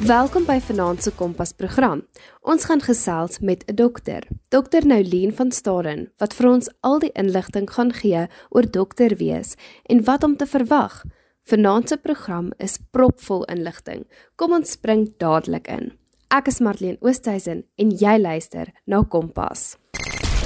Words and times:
Welkom 0.00 0.46
by 0.48 0.56
Vanaand 0.64 1.02
se 1.02 1.10
Kompas 1.12 1.50
program. 1.52 2.00
Ons 2.40 2.64
gaan 2.64 2.80
gesels 2.80 3.38
met 3.38 3.64
'n 3.66 3.74
dokter, 3.74 4.22
Dr. 4.48 4.86
Noulien 4.86 5.34
van 5.34 5.52
Staden, 5.52 6.12
wat 6.16 6.34
vir 6.34 6.48
ons 6.48 6.70
al 6.80 6.98
die 6.98 7.12
inligting 7.12 7.70
gaan 7.70 7.92
gee 7.92 8.26
oor 8.48 8.70
dokter 8.70 9.16
wees 9.16 9.54
en 9.82 10.04
wat 10.04 10.22
om 10.24 10.36
te 10.36 10.46
verwag. 10.46 11.04
Vanaand 11.42 11.88
se 11.88 11.96
program 11.96 12.52
is 12.56 12.78
propvol 12.90 13.44
inligting. 13.44 14.06
Kom 14.36 14.52
ons 14.52 14.70
spring 14.70 15.12
dadelik 15.18 15.68
in. 15.68 15.92
Ek 16.28 16.46
is 16.46 16.60
Marlene 16.60 16.96
Oosthuizen 17.00 17.64
en 17.76 17.90
jy 17.90 18.18
luister 18.18 18.72
na 18.86 19.02
Kompas. 19.02 19.76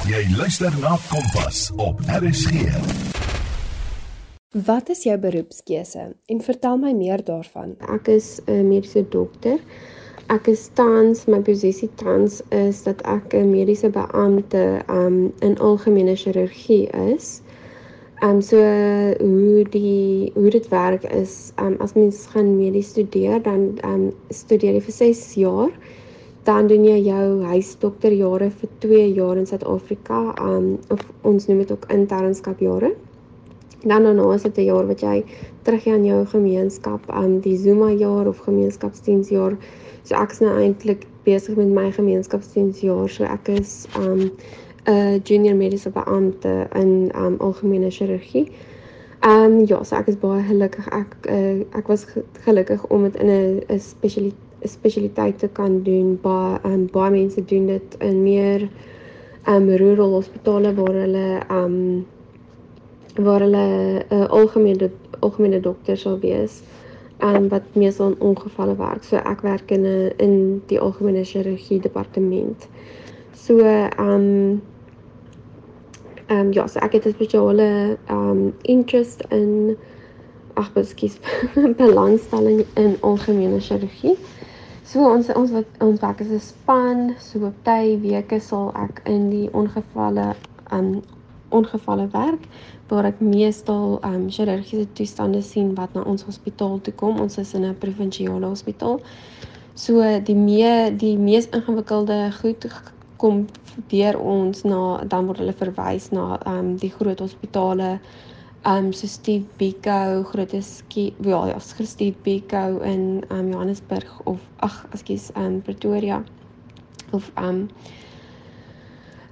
Jy 0.08 0.36
luister 0.36 0.72
na 0.80 0.98
Kompas 1.08 1.70
op 1.76 2.00
RSG. 2.00 3.03
Wat 4.54 4.88
is 4.88 5.00
jou 5.02 5.16
beroepskeuse 5.18 6.02
en 6.30 6.40
vertel 6.40 6.76
my 6.78 6.92
meer 6.94 7.18
daarvan? 7.26 7.72
Ek 7.90 8.06
is 8.08 8.40
'n 8.46 8.68
mediese 8.68 9.02
dokter. 9.10 9.58
Ek 10.30 10.46
is 10.46 10.68
tans 10.78 11.24
my 11.26 11.40
posisie 11.40 11.88
tans 11.94 12.40
is 12.50 12.82
dat 12.84 13.02
ek 13.02 13.34
'n 13.34 13.50
mediese 13.50 13.90
beampte 13.90 14.82
um 14.88 15.32
in 15.40 15.58
algemene 15.58 16.14
chirurgie 16.14 16.86
is. 17.14 17.42
Um 18.22 18.40
so 18.40 18.56
hoe 19.18 19.64
die 19.70 20.30
hoe 20.34 20.50
dit 20.50 20.68
werk 20.68 21.04
is 21.04 21.52
um 21.58 21.74
as 21.80 21.94
mens 21.94 22.26
gaan 22.26 22.56
medies 22.56 22.88
studeer 22.88 23.42
dan 23.42 23.78
um 23.82 24.12
studeer 24.30 24.74
jy 24.74 24.80
vir 24.80 24.92
6 24.92 25.34
jaar. 25.34 25.72
Dan 26.44 26.66
doen 26.66 26.84
jy 26.84 27.00
jou 27.02 27.42
huisdokterjare 27.42 28.50
vir 28.50 28.68
2 28.78 29.14
jaar 29.14 29.36
in 29.36 29.46
Suid-Afrika 29.46 30.34
um 30.38 30.78
of 30.90 31.00
ons 31.22 31.46
noem 31.46 31.58
dit 31.58 31.72
ook 31.72 31.90
internskapjare. 31.90 32.94
Dan 33.84 34.02
daarna 34.02 34.32
is 34.34 34.42
dit 34.42 34.56
'n 34.58 34.64
jaar 34.64 34.86
wat 34.86 35.00
jy 35.00 35.24
teruggaan 35.62 35.94
in 35.94 36.04
jou 36.04 36.26
gemeenskap, 36.26 37.00
um 37.14 37.40
die 37.40 37.56
Zuma 37.56 37.90
jaar 37.90 38.26
of 38.26 38.38
gemeenskapsdiensjaar. 38.38 39.56
So 40.02 40.14
ek 40.14 40.30
is 40.30 40.40
nou 40.40 40.60
eintlik 40.60 41.06
besig 41.22 41.56
met 41.56 41.68
my 41.68 41.90
gemeenskapsdiensjaar. 41.92 43.08
So 43.08 43.24
ek 43.24 43.48
is 43.48 43.86
um 43.96 44.30
'n 44.86 45.20
junior 45.22 45.56
mediese 45.56 45.90
beampte 45.90 46.68
in 46.74 47.10
um 47.16 47.36
algemene 47.38 47.90
chirurgie. 47.90 48.48
Um 49.22 49.64
ja, 49.66 49.82
so 49.82 49.96
ek 49.96 50.08
is 50.08 50.18
baie 50.18 50.42
gelukkig. 50.42 50.88
Ek 50.88 51.16
uh, 51.28 51.60
ek 51.72 51.86
was 51.86 52.06
gelukkig 52.44 52.86
om 52.86 53.02
dit 53.02 53.16
in 53.16 53.28
'n 53.28 53.62
'n 53.68 53.80
spesialiteit 53.80 54.42
spesialiteit 54.68 55.38
te 55.38 55.48
kan 55.48 55.82
doen. 55.82 56.18
Baie 56.22 56.58
um 56.64 56.86
baie 56.92 57.10
mense 57.10 57.44
doen 57.44 57.66
dit 57.66 57.96
in 57.98 58.22
meer 58.22 58.68
um 59.46 59.68
rural 59.68 60.10
hospitale 60.10 60.74
waar 60.74 60.94
hulle 60.94 61.42
um 61.50 62.06
waar 63.14 63.40
hulle 63.40 64.04
'n 64.08 64.14
uh, 64.14 64.28
algemene 64.28 64.90
algemene 65.20 65.60
dokter 65.60 65.96
sal 65.96 66.18
wees 66.18 66.62
en 67.18 67.48
wat 67.48 67.62
meestal 67.72 68.06
in 68.06 68.20
ongevalle 68.20 68.76
werk. 68.76 69.04
So 69.04 69.16
ek 69.16 69.40
werk 69.40 69.70
in 69.70 69.86
'n 69.86 70.12
in 70.16 70.62
die 70.66 70.80
algemene 70.80 71.24
chirurgie 71.24 71.80
departement. 71.80 72.68
So 73.32 73.58
ehm 73.58 73.98
um, 73.98 74.62
ehm 76.26 76.38
um, 76.38 76.52
ja, 76.52 76.66
so 76.66 76.78
ek 76.78 76.92
het 76.92 77.06
'n 77.06 77.12
spesiale 77.12 77.98
ehm 78.06 78.30
um, 78.30 78.54
interest 78.62 79.24
in 79.28 79.76
ag, 80.54 80.72
beskis 80.72 81.18
belangstelling 81.76 82.64
in 82.74 82.96
algemene 83.00 83.60
chirurgie. 83.60 84.16
So 84.82 85.10
ons 85.12 85.32
ons 85.32 85.50
wat 85.50 85.64
ons 85.78 86.00
werk 86.00 86.20
is 86.20 86.28
'n 86.28 86.40
span, 86.40 87.14
so 87.18 87.38
op 87.46 87.54
tye 87.62 87.98
weke 88.00 88.40
sal 88.40 88.72
ek 88.74 89.00
in 89.04 89.30
die 89.30 89.48
ongevalle 89.52 90.34
ehm 90.70 90.78
um, 90.78 91.02
ongevalle 91.58 92.08
werk 92.12 92.48
waar 92.88 93.08
ek 93.08 93.20
meestal 93.20 93.98
ehm 94.02 94.14
um, 94.14 94.26
chirurgiese 94.30 94.86
toestande 94.98 95.42
sien 95.42 95.74
wat 95.78 95.94
na 95.94 96.02
ons 96.02 96.26
hospitaal 96.28 96.80
toe 96.80 96.94
kom. 96.94 97.20
Ons 97.20 97.38
is 97.38 97.54
in 97.54 97.64
'n 97.64 97.78
provinsiale 97.78 98.46
hospitaal. 98.46 99.00
So 99.74 100.02
die 100.20 100.36
mee 100.36 100.96
die 100.96 101.16
mees 101.18 101.48
ingewikkelde 101.48 102.32
goed 102.40 102.66
kom 103.16 103.46
deur 103.90 104.18
ons 104.20 104.62
na 104.62 105.04
dan 105.04 105.26
word 105.26 105.38
hulle 105.38 105.56
verwys 105.64 106.10
na 106.10 106.38
ehm 106.44 106.58
um, 106.58 106.76
die 106.76 106.92
groot 106.98 107.20
hospitale 107.20 107.98
ehm 108.64 108.86
um, 108.86 108.92
so 108.92 109.06
Steve 109.06 109.44
Biko, 109.56 110.22
Grooteski, 110.22 111.14
ja, 111.20 111.46
ja, 111.46 111.58
Steve 111.58 112.16
Biko 112.22 112.80
in 112.80 113.24
ehm 113.28 113.38
um, 113.38 113.50
Johannesburg 113.52 114.20
of 114.24 114.40
ag, 114.56 114.86
ekskuus, 114.92 115.30
ehm 115.34 115.44
um, 115.44 115.62
Pretoria 115.62 116.22
of 117.10 117.30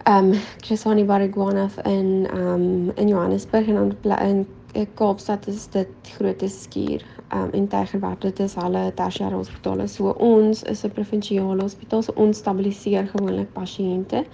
ehm 0.05 0.33
um, 0.33 0.41
Chrisani 0.61 1.05
Baragwanath 1.05 1.87
in 1.87 2.29
um 2.35 2.91
in 2.95 3.09
Johannesburg 3.09 3.67
en 3.67 3.75
dan 4.03 4.19
in 4.19 4.47
eh, 4.73 4.87
Kaapstad 4.95 5.47
is 5.47 5.69
dit 5.69 5.89
groot 6.03 6.43
skuur 6.47 7.05
um 7.35 7.51
en 7.53 7.69
Tygerberg 7.69 8.19
dit 8.19 8.39
is 8.39 8.55
hulle 8.55 8.93
tersiêre 8.95 9.35
hospitale 9.35 9.87
so 9.87 10.11
ons 10.19 10.63
is 10.63 10.85
'n 10.85 10.91
provinsiale 10.91 11.63
hospitaal 11.63 12.03
so 12.03 12.13
ons 12.17 12.39
stabiliseer 12.39 13.07
gewoonlik 13.07 13.53
pasiënte 13.53 14.25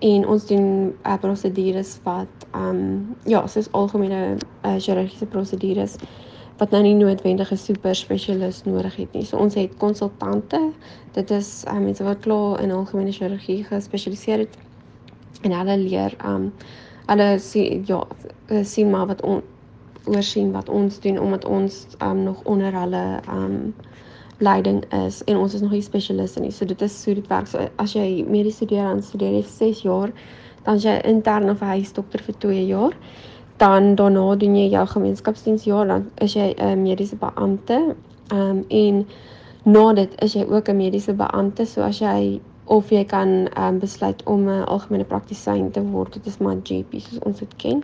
en 0.00 0.26
ons 0.26 0.46
doen 0.46 0.94
uh, 1.06 1.18
prosedures 1.20 2.00
wat 2.02 2.48
um 2.54 3.16
ja 3.24 3.46
soos 3.46 3.72
algemene 3.72 4.36
uh, 4.64 4.76
chirurgiese 4.78 5.26
prosedures 5.26 5.96
wat 6.56 6.70
nou 6.70 6.82
nie 6.82 6.94
noodwendige 6.94 7.56
super 7.56 7.94
spesialis 7.94 8.62
nodig 8.64 8.96
het 8.96 9.12
nie. 9.12 9.24
So 9.24 9.36
ons 9.36 9.54
het 9.54 9.76
konsultante. 9.76 10.60
Dit 11.12 11.30
is 11.30 11.64
uh, 11.66 11.78
mense 11.78 12.04
wat 12.04 12.20
klaar 12.20 12.60
in 12.62 12.70
algemene 12.70 13.12
chirurgie 13.12 13.64
gespesialiseer 13.64 14.38
het 14.38 14.58
en 15.42 15.52
hulle 15.52 15.76
leer 15.78 16.16
um 16.24 16.52
hulle 17.06 17.38
sien 17.38 17.84
ja 17.86 18.02
sien 18.62 18.90
maar 18.90 19.06
wat 19.06 19.22
on, 19.22 19.42
oorsien 20.04 20.52
wat 20.52 20.68
ons 20.68 21.00
doen 21.00 21.18
omdat 21.18 21.44
ons 21.44 21.86
um 22.02 22.22
nog 22.22 22.44
onder 22.44 22.72
hulle 22.72 23.20
um 23.28 23.74
leiding 24.42 24.84
is 25.06 25.24
en 25.24 25.36
ons 25.36 25.54
is 25.54 25.60
nog 25.60 25.70
nie 25.70 25.82
spesialiste 25.82 26.40
nie. 26.40 26.50
So 26.50 26.66
dit 26.66 26.80
is 26.82 27.02
so 27.02 27.14
dit 27.14 27.26
werk. 27.30 27.46
So 27.46 27.68
as 27.78 27.94
jy 27.94 28.24
mediese 28.26 28.62
studeer 28.62 28.88
dan 28.90 29.02
studeer 29.02 29.36
jy 29.36 29.42
vir 29.42 29.52
6 29.58 29.82
jaar, 29.86 30.14
dan 30.66 30.80
jy 30.82 30.96
intern 31.06 31.50
of 31.50 31.62
huisdokter 31.62 32.24
vir 32.26 32.38
2 32.46 32.64
jaar. 32.66 32.96
Dan 33.62 33.94
daarna 33.94 34.34
doen 34.36 34.56
jy 34.58 34.68
jou 34.72 34.86
gemeenskapsdiensjaar, 34.96 35.86
dan 35.86 36.08
is 36.18 36.34
jy 36.34 36.54
'n 36.58 36.82
mediese 36.82 37.16
beampte. 37.16 37.94
Um 38.32 38.64
en 38.68 39.06
na 39.64 39.92
dit 39.92 40.22
is 40.22 40.34
jy 40.34 40.44
ook 40.44 40.68
'n 40.68 40.76
mediese 40.76 41.14
beampte. 41.14 41.66
So 41.66 41.82
as 41.82 41.98
jy 41.98 42.40
of 42.64 42.90
jy 42.90 43.04
kan 43.04 43.48
um, 43.58 43.78
besluit 43.78 44.22
om 44.24 44.48
'n 44.48 44.64
algemene 44.64 45.04
praktisyn 45.04 45.70
te 45.70 45.82
word. 45.82 46.12
Dit 46.12 46.26
is 46.26 46.38
maar 46.38 46.56
GP 46.62 47.00
soos 47.00 47.18
ons 47.18 47.38
dit 47.38 47.56
ken. 47.56 47.82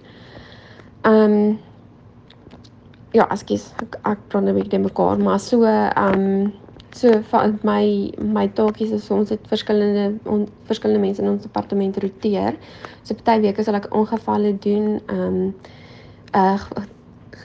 Ehm 1.03 1.33
um, 1.33 1.59
ja, 3.13 3.29
ekskuus, 3.31 3.73
ek, 3.83 3.99
ek 4.05 4.19
praat 4.29 4.45
net 4.45 4.55
'n 4.55 4.61
bietjie 4.61 4.79
mekaar, 4.79 5.19
maar 5.19 5.41
so 5.41 5.63
ehm 5.65 6.15
um, 6.15 6.53
so 6.91 7.21
van 7.31 7.59
my 7.63 8.13
my 8.19 8.49
taakies 8.49 8.91
is 8.91 9.11
ons 9.11 9.29
het 9.29 9.41
verskillende 9.49 10.19
on, 10.25 10.49
verskillende 10.63 11.01
mense 11.01 11.23
in 11.23 11.29
ons 11.29 11.43
departement 11.43 11.97
roteer. 12.03 12.57
So 13.03 13.15
party 13.15 13.41
weke 13.41 13.63
sal 13.63 13.75
ek 13.75 13.91
ongevalle 13.95 14.59
doen. 14.59 15.01
Ehm 15.07 15.35
um, 15.35 15.55
uh 16.35 16.59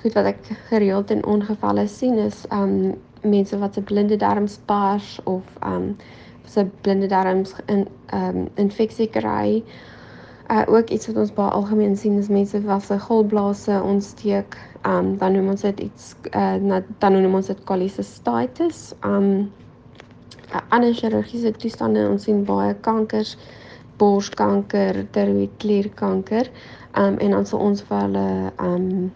goed 0.04 0.14
wat 0.14 0.26
ek 0.26 0.40
gereeld 0.68 1.12
in 1.12 1.26
ongevalle 1.26 1.88
sien 1.88 2.18
is 2.18 2.46
ehm 2.50 2.62
um, 2.62 2.94
mense 3.24 3.58
wat 3.58 3.74
se 3.74 3.82
blinde 3.82 4.16
darms 4.16 4.60
pars 4.66 5.20
of 5.24 5.44
ehm 5.62 5.74
um, 5.74 5.96
se 6.54 6.66
blinde 6.82 7.08
darms 7.08 7.56
in 7.66 7.88
ehm 8.06 8.38
um, 8.38 8.48
infeksie 8.56 9.10
kry. 9.10 9.64
Uh 10.52 10.64
ook 10.68 10.90
iets 10.90 11.08
wat 11.08 11.18
ons 11.18 11.34
baie 11.34 11.50
algemeen 11.50 11.98
sien 11.98 12.18
is 12.20 12.28
mense 12.28 12.62
wat 12.62 12.84
se 12.84 13.00
galblase 13.00 13.82
ontsteek. 13.82 14.58
Ehm 14.82 14.96
um, 14.98 15.18
dan 15.18 15.32
noem 15.32 15.50
ons 15.56 15.62
dit 15.62 15.80
iets 15.80 16.16
uh 16.32 16.54
na, 16.62 16.82
dan 17.00 17.22
noem 17.22 17.40
ons 17.42 17.48
dit 17.52 17.66
cholecystitis. 17.66 18.94
Ehm 19.00 19.30
um, 19.32 19.52
ander 20.70 20.94
chirurgiese 20.94 21.52
toestande 21.58 22.06
ons 22.10 22.24
sien 22.24 22.44
baie 22.46 22.76
kankers, 22.86 23.38
borskanker, 23.98 25.06
tiroïedklierkanker. 25.16 26.52
Ehm 26.94 27.14
um, 27.14 27.18
en 27.18 27.38
dan 27.38 27.46
sal 27.46 27.60
ons 27.60 27.82
vir 27.90 28.02
hulle 28.06 28.28
ehm 28.52 28.88
um, 28.92 29.12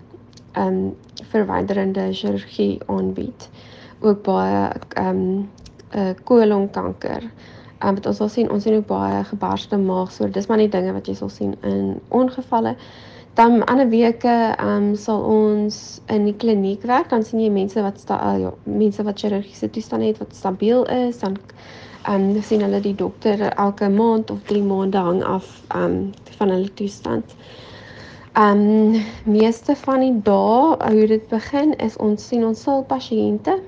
ehm 0.54 0.82
um, 0.82 0.96
verwyderende 1.32 2.10
chirurgie 2.14 2.80
aanbied. 2.88 3.50
Ook 4.00 4.24
baie 4.24 4.72
ehm 4.96 5.22
um, 5.22 5.50
uh 5.96 6.14
kolonkanker. 6.24 7.30
Um, 7.84 7.94
wat 7.96 8.08
ons 8.10 8.18
sal 8.18 8.30
sien, 8.34 8.50
ons 8.50 8.64
sien 8.64 8.74
ook 8.76 8.88
baie 8.90 9.22
gebarste 9.30 9.78
maag, 9.78 10.10
so 10.12 10.28
dis 10.28 10.48
maar 10.50 10.58
net 10.58 10.72
dinge 10.74 10.96
wat 10.96 11.08
jy 11.08 11.14
sal 11.20 11.30
sien 11.30 11.54
in 11.62 12.00
ongevalle. 12.10 12.74
Dan 13.38 13.62
ander 13.70 13.90
weke 13.92 14.34
um 14.64 14.96
sal 14.98 15.22
ons 15.30 16.00
in 16.10 16.26
die 16.26 16.34
kliniek 16.34 16.88
werk, 16.90 17.12
dan 17.14 17.22
sien 17.24 17.44
jy 17.44 17.52
mense 17.54 17.82
wat 17.86 18.02
sta 18.02 18.18
uh, 18.32 18.40
ja, 18.42 18.54
mense 18.66 19.06
wat 19.06 19.22
chirurgiese 19.22 19.70
toestande 19.70 20.10
het 20.10 20.18
wat 20.24 20.34
stabiel 20.34 20.88
is, 20.90 21.22
dan 21.22 21.38
um 22.10 22.32
sien 22.42 22.66
hulle 22.66 22.82
die 22.82 22.96
dokter 22.98 23.46
elke 23.52 23.92
maand 23.94 24.34
of 24.34 24.42
3 24.50 24.64
maande 24.66 24.98
hang 24.98 25.22
af 25.24 25.54
um 25.76 26.00
van 26.40 26.56
hulle 26.56 26.74
toestand. 26.74 27.38
Um 28.38 28.98
meeste 29.30 29.76
van 29.86 30.02
die 30.02 30.16
dae 30.26 30.78
hoe 30.82 31.08
dit 31.14 31.30
begin 31.30 31.76
is 31.78 31.98
ons 32.02 32.28
sien 32.32 32.46
ons 32.46 32.62
sal 32.66 32.82
pasiënte 32.90 33.60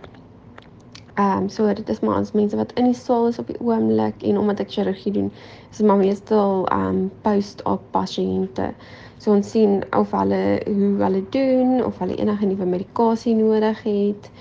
Ehm 1.19 1.38
um, 1.38 1.50
so 1.50 1.74
dit 1.74 1.89
is 1.89 2.00
maar 2.00 2.18
ons 2.18 2.31
mense 2.38 2.56
wat 2.56 2.71
in 2.80 2.86
die 2.92 2.95
saal 2.98 3.27
is 3.27 3.39
op 3.42 3.48
die 3.51 3.60
oomblik 3.60 4.24
en 4.24 4.38
omdat 4.39 4.62
ek 4.63 4.71
chirurgie 4.75 5.12
doen, 5.18 5.31
is 5.71 5.81
maar 5.81 6.00
meestal 6.00 6.63
ehm 6.68 6.86
um, 6.88 7.01
post-op 7.25 7.83
pasiënte. 7.95 8.69
So 9.18 9.33
ons 9.36 9.50
sien 9.51 9.81
of 9.98 10.13
hulle 10.16 10.44
hoe 10.68 10.94
hulle 11.04 11.24
doen 11.36 11.83
of 11.86 12.00
hulle 12.00 12.16
enige 12.16 12.45
nuwe 12.54 12.66
medikasie 12.77 13.36
nodig 13.36 13.83
het. 13.83 14.31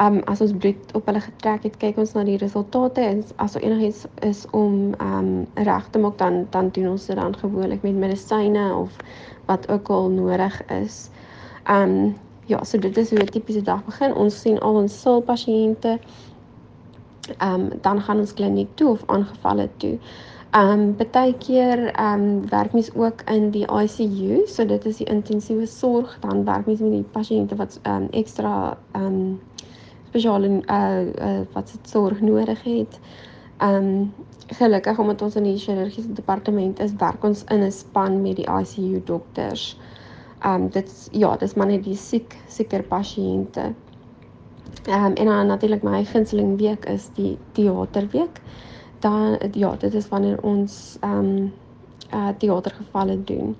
um 0.00 0.22
as 0.30 0.40
ons 0.40 0.52
bloed 0.56 0.94
op 0.96 1.06
hulle 1.06 1.20
getrek 1.20 1.66
het, 1.66 1.76
kyk 1.80 1.98
ons 2.00 2.14
na 2.16 2.22
die 2.24 2.38
resultate 2.40 3.02
en 3.04 3.20
as 3.44 3.56
daar 3.56 3.66
enigiets 3.66 4.06
is 4.24 4.46
om 4.56 4.94
um 5.04 5.32
reg 5.68 5.88
te 5.92 6.00
maak 6.00 6.16
dan 6.22 6.46
dan 6.54 6.70
doen 6.72 6.94
ons 6.94 7.06
dit 7.06 7.16
dan 7.16 7.36
gewoonlik 7.36 7.82
met 7.82 7.98
medisyne 8.06 8.64
of 8.74 8.96
wat 9.50 9.68
ook 9.68 9.90
al 9.90 10.08
nodig 10.10 10.62
is. 10.72 11.10
Um 11.68 12.14
ja, 12.46 12.64
so 12.64 12.78
dit 12.78 12.96
is 12.96 13.10
hoe 13.10 13.18
'n 13.18 13.26
tipiese 13.26 13.62
dag 13.62 13.84
begin. 13.84 14.14
Ons 14.14 14.40
sien 14.40 14.60
al 14.60 14.74
ons 14.74 15.00
sul 15.00 15.22
pasiënte. 15.22 15.98
Um 17.38 17.70
dan 17.80 18.00
gaan 18.02 18.18
ons 18.18 18.34
kliniek 18.34 18.68
toe 18.74 18.88
of 18.88 19.02
aangevalle 19.06 19.68
toe. 19.76 19.98
Um 20.52 20.96
baie 21.12 21.34
keer 21.38 22.00
um 22.00 22.48
werk 22.48 22.72
mens 22.72 22.94
ook 22.94 23.22
in 23.30 23.50
die 23.50 23.66
ICU, 23.66 24.46
so 24.46 24.66
dit 24.66 24.84
is 24.84 24.96
die 24.96 25.06
intensiewe 25.06 25.66
sorg, 25.66 26.18
dan 26.20 26.44
werk 26.44 26.66
mens 26.66 26.80
met 26.80 26.90
die 26.90 27.06
pasiënte 27.12 27.56
wat 27.56 27.80
um 27.86 28.08
ekstra 28.10 28.76
um 28.92 29.40
spesiale 30.08 30.48
uh, 30.48 31.00
uh 31.28 31.40
wat 31.52 31.68
se 31.68 31.78
sorg 31.82 32.20
nodig 32.20 32.62
het. 32.62 33.00
Um 33.60 34.12
gelukkig 34.46 34.98
omdat 34.98 35.22
ons 35.22 35.36
in 35.36 35.42
die 35.42 35.58
chirurgiese 35.58 36.12
departement 36.12 36.80
is, 36.80 36.92
werk 36.98 37.24
ons 37.24 37.44
in 37.48 37.62
'n 37.62 37.72
span 37.72 38.22
met 38.22 38.36
die 38.36 38.48
ICU 38.60 39.02
dokters. 39.04 39.78
Um 40.44 40.68
dit 40.70 41.08
ja, 41.12 41.36
dis 41.36 41.54
maar 41.54 41.66
net 41.66 41.84
die 41.84 41.96
siek 41.96 42.36
sieker 42.50 42.82
pasiënte. 42.82 43.72
Um 44.88 45.14
en 45.14 45.26
dan 45.26 45.46
natuurlik 45.46 45.82
my 45.82 46.04
gunsteling 46.04 46.56
week 46.58 46.84
is 46.84 47.10
die 47.14 47.38
teaterweek. 47.52 48.40
Dan 48.98 49.38
ja, 49.52 49.76
dit 49.76 49.94
is 49.94 50.08
wanneer 50.08 50.42
ons 50.42 50.98
um 51.00 51.52
uh 52.14 52.28
teatergevalle 52.38 53.24
doen. 53.24 53.56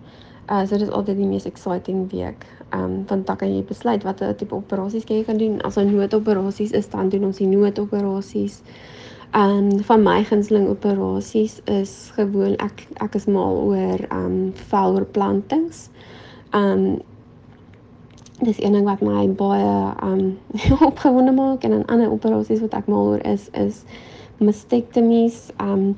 Uh 0.50 0.66
so 0.66 0.78
dit 0.78 0.88
is 0.88 0.94
altyd 0.94 1.16
die 1.16 1.26
mees 1.26 1.46
exciting 1.46 2.10
week. 2.10 2.46
Um 2.74 3.04
want 3.06 3.26
dan 3.26 3.36
kan 3.36 3.54
jy 3.54 3.62
besluit 3.64 4.02
watter 4.02 4.34
tipe 4.36 4.54
operasies 4.54 5.06
jy 5.06 5.22
kan 5.24 5.38
doen. 5.38 5.60
As 5.62 5.76
'n 5.76 5.94
noodoperasies 5.94 6.70
is, 6.70 6.88
dan 6.90 7.08
doen 7.08 7.24
ons 7.24 7.36
die 7.36 7.46
noodoperasies. 7.46 8.62
Um 9.34 9.78
van 9.82 10.02
my 10.02 10.24
gunsteling 10.24 10.68
operasies 10.68 11.60
is 11.64 12.10
gewoon 12.14 12.56
ek 12.56 12.86
ek 12.94 13.14
is 13.14 13.26
mal 13.26 13.56
oor 13.56 13.98
um 14.10 14.52
veloorplantings. 14.54 15.90
Um 16.54 17.00
dis 18.42 18.62
een 18.62 18.72
ding 18.72 18.84
wat 18.84 19.00
my 19.00 19.28
baie 19.28 19.94
um 20.02 20.38
opgewonde 20.90 21.32
maak 21.32 21.62
en 21.64 21.78
'n 21.78 21.86
ander 21.86 22.10
operasies 22.10 22.60
wat 22.60 22.74
ek 22.74 22.86
mal 22.86 23.06
oor 23.06 23.24
is 23.26 23.48
is 23.52 23.84
mastektomies 24.38 25.50
um 25.60 25.96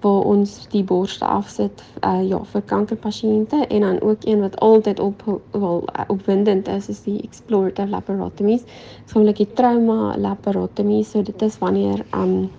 waar 0.00 0.26
ons 0.28 0.66
die 0.70 0.84
borste 0.84 1.24
afsit 1.24 1.82
uh 2.04 2.20
ja 2.28 2.40
vir 2.52 2.62
kankerpasiënte 2.72 3.66
en 3.66 3.80
dan 3.80 4.00
ook 4.00 4.24
een 4.24 4.40
wat 4.40 4.58
altyd 4.60 5.00
op 5.00 5.22
wel 5.50 5.84
opwindend 6.06 6.68
is 6.68 6.88
is 6.88 7.02
die 7.02 7.22
explorative 7.22 7.88
laparotomies. 7.88 8.62
Dis 8.64 9.12
gewoonlik 9.12 9.36
die 9.36 9.52
trauma 9.52 10.18
laparotomie. 10.18 11.04
So 11.04 11.22
dit 11.22 11.42
is 11.42 11.58
wanneer 11.58 12.04
um 12.14 12.50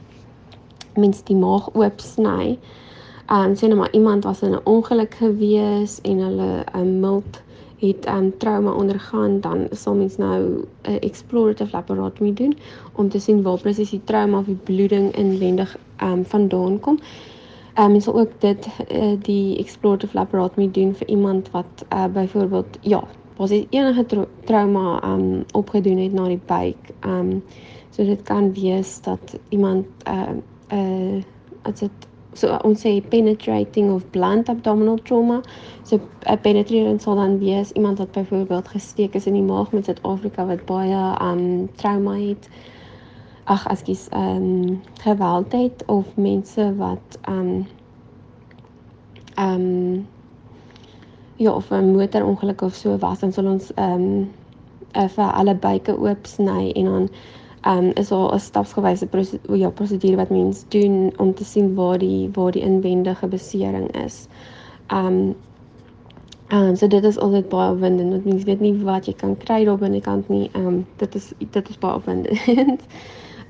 mens 0.95 1.23
die 1.23 1.35
maag 1.35 1.69
oop 1.73 1.99
sny. 1.99 2.57
Um 3.29 3.55
sê 3.55 3.67
nou 3.67 3.75
maar 3.75 3.93
iemand 3.93 4.23
was 4.23 4.41
in 4.41 4.51
'n 4.51 4.63
ongeluk 4.63 5.13
gewees 5.13 6.01
en 6.01 6.17
hulle 6.17 6.63
'n 6.73 6.79
um, 6.79 6.99
mild 6.99 7.41
het 7.77 8.05
'n 8.05 8.15
um, 8.15 8.37
trauma 8.37 8.71
ondergaan, 8.71 9.39
dan 9.39 9.67
sal 9.71 9.95
mens 9.95 10.17
nou 10.17 10.65
'n 10.81 10.99
explorative 10.99 11.71
laparotomy 11.71 12.33
doen 12.33 12.57
om 12.95 13.09
te 13.09 13.19
sien 13.19 13.41
waar 13.41 13.59
presies 13.59 13.89
die 13.89 14.01
trauma 14.03 14.37
of 14.37 14.45
die 14.45 14.59
bloeding 14.63 15.15
inwendig 15.15 15.77
um 16.01 16.25
vandaan 16.25 16.79
kom. 16.79 16.99
Um 17.79 17.91
mens 17.91 18.03
sal 18.03 18.19
ook 18.19 18.31
dit 18.39 18.67
uh, 18.91 19.13
die 19.21 19.57
explorative 19.57 20.17
laparotomy 20.17 20.71
doen 20.71 20.95
vir 20.95 21.07
iemand 21.07 21.51
wat 21.51 21.85
uh, 21.93 22.05
byvoorbeeld 22.05 22.77
ja, 22.81 23.03
was 23.35 23.49
dit 23.49 23.67
enige 23.69 24.05
tra 24.05 24.25
trauma 24.43 25.13
um 25.13 25.43
opgedoen 25.51 25.97
het 25.97 26.13
na 26.13 26.27
die 26.27 26.41
buik. 26.45 26.89
Um 27.05 27.43
so 27.89 28.03
dit 28.03 28.21
kan 28.21 28.53
wees 28.53 29.01
dat 29.01 29.39
iemand 29.49 29.85
uh 30.07 30.29
uh 30.71 31.23
as 31.61 31.79
dit 31.79 32.06
so 32.33 32.57
ons 32.63 32.81
sê 32.81 33.01
penetrating 33.09 33.91
of 33.91 34.05
blunt 34.11 34.49
abdominal 34.49 34.97
trauma. 34.97 35.41
So 35.83 35.95
'n 35.97 36.01
uh, 36.31 36.37
penetrerend 36.41 37.01
sal 37.01 37.15
dan 37.15 37.39
wees 37.39 37.71
iemand 37.71 37.97
wat 37.97 38.11
byvoorbeeld 38.11 38.67
gesteek 38.67 39.15
is 39.15 39.27
in 39.27 39.33
die 39.33 39.41
maag 39.41 39.71
met 39.71 39.85
Suid-Afrika 39.85 40.45
wat 40.45 40.65
baie 40.65 41.03
um 41.21 41.69
trauma 41.75 42.15
het. 42.17 42.49
Ag, 43.43 43.65
ekskuus, 43.67 44.07
um 44.11 44.81
geweld 45.01 45.51
het 45.51 45.83
of 45.85 46.05
mense 46.15 46.75
wat 46.75 47.19
um 47.29 47.67
um 49.39 50.07
ja, 51.35 51.51
of 51.51 51.71
'n 51.71 51.91
motorongeluk 51.91 52.61
of 52.61 52.73
so 52.73 52.97
was, 52.97 53.19
dan 53.19 53.31
sal 53.31 53.45
ons 53.45 53.71
um 53.75 54.29
vir 54.93 55.31
alle 55.33 55.55
buike 55.55 55.93
oop 55.99 56.25
sny 56.25 56.71
en 56.75 56.85
dan 56.85 57.09
um, 57.67 57.91
is 57.93 58.07
daar 58.07 58.33
'n 58.33 58.39
stapsgewyse 58.39 59.07
prosedure 59.07 59.57
ja, 59.57 59.69
prosedure 59.69 60.15
wat 60.15 60.29
mens 60.29 60.65
doen 60.67 61.13
om 61.17 61.33
te 61.33 61.45
sien 61.45 61.75
waar 61.75 61.97
die 61.97 62.29
waar 62.33 62.51
die 62.51 62.61
inwendige 62.61 63.27
besering 63.27 63.91
is. 64.05 64.27
Um 64.87 65.35
Um, 66.49 66.75
so 66.75 66.87
dit 66.87 67.03
is 67.03 67.17
altyd 67.17 67.49
baie 67.51 67.71
opwindend 67.71 68.11
want 68.11 68.25
mens 68.25 68.43
weet 68.47 68.61
nie 68.63 68.71
wat 68.87 69.05
jy 69.05 69.13
kan 69.19 69.33
kry 69.37 69.65
daar 69.67 69.77
binne 69.77 69.99
kant 70.01 70.29
nie. 70.31 70.45
Um 70.55 70.85
dit 70.95 71.15
is 71.15 71.33
dit 71.51 71.69
is 71.69 71.79
baie 71.81 71.95
opwindend. 71.95 72.85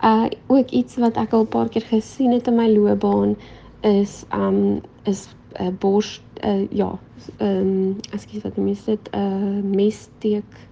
uh 0.04 0.26
ook 0.56 0.70
iets 0.70 0.98
wat 0.98 1.18
ek 1.18 1.34
al 1.34 1.46
'n 1.46 1.48
paar 1.48 1.70
keer 1.70 1.86
gesien 1.86 2.32
het 2.32 2.48
in 2.48 2.56
my 2.56 2.66
loopbaan 2.74 3.36
is 3.82 4.26
um 4.34 4.82
is 5.04 5.28
'n 5.60 5.64
uh, 5.64 5.70
bors 5.80 6.22
uh, 6.44 6.66
ja, 6.72 7.00
um 7.38 7.98
ekskuus 8.12 8.44
wat 8.44 8.58
noem 8.58 8.68
jy 8.68 8.78
dit 8.86 9.10
'n 9.14 9.18
uh, 9.20 9.62
messteek 9.76 10.67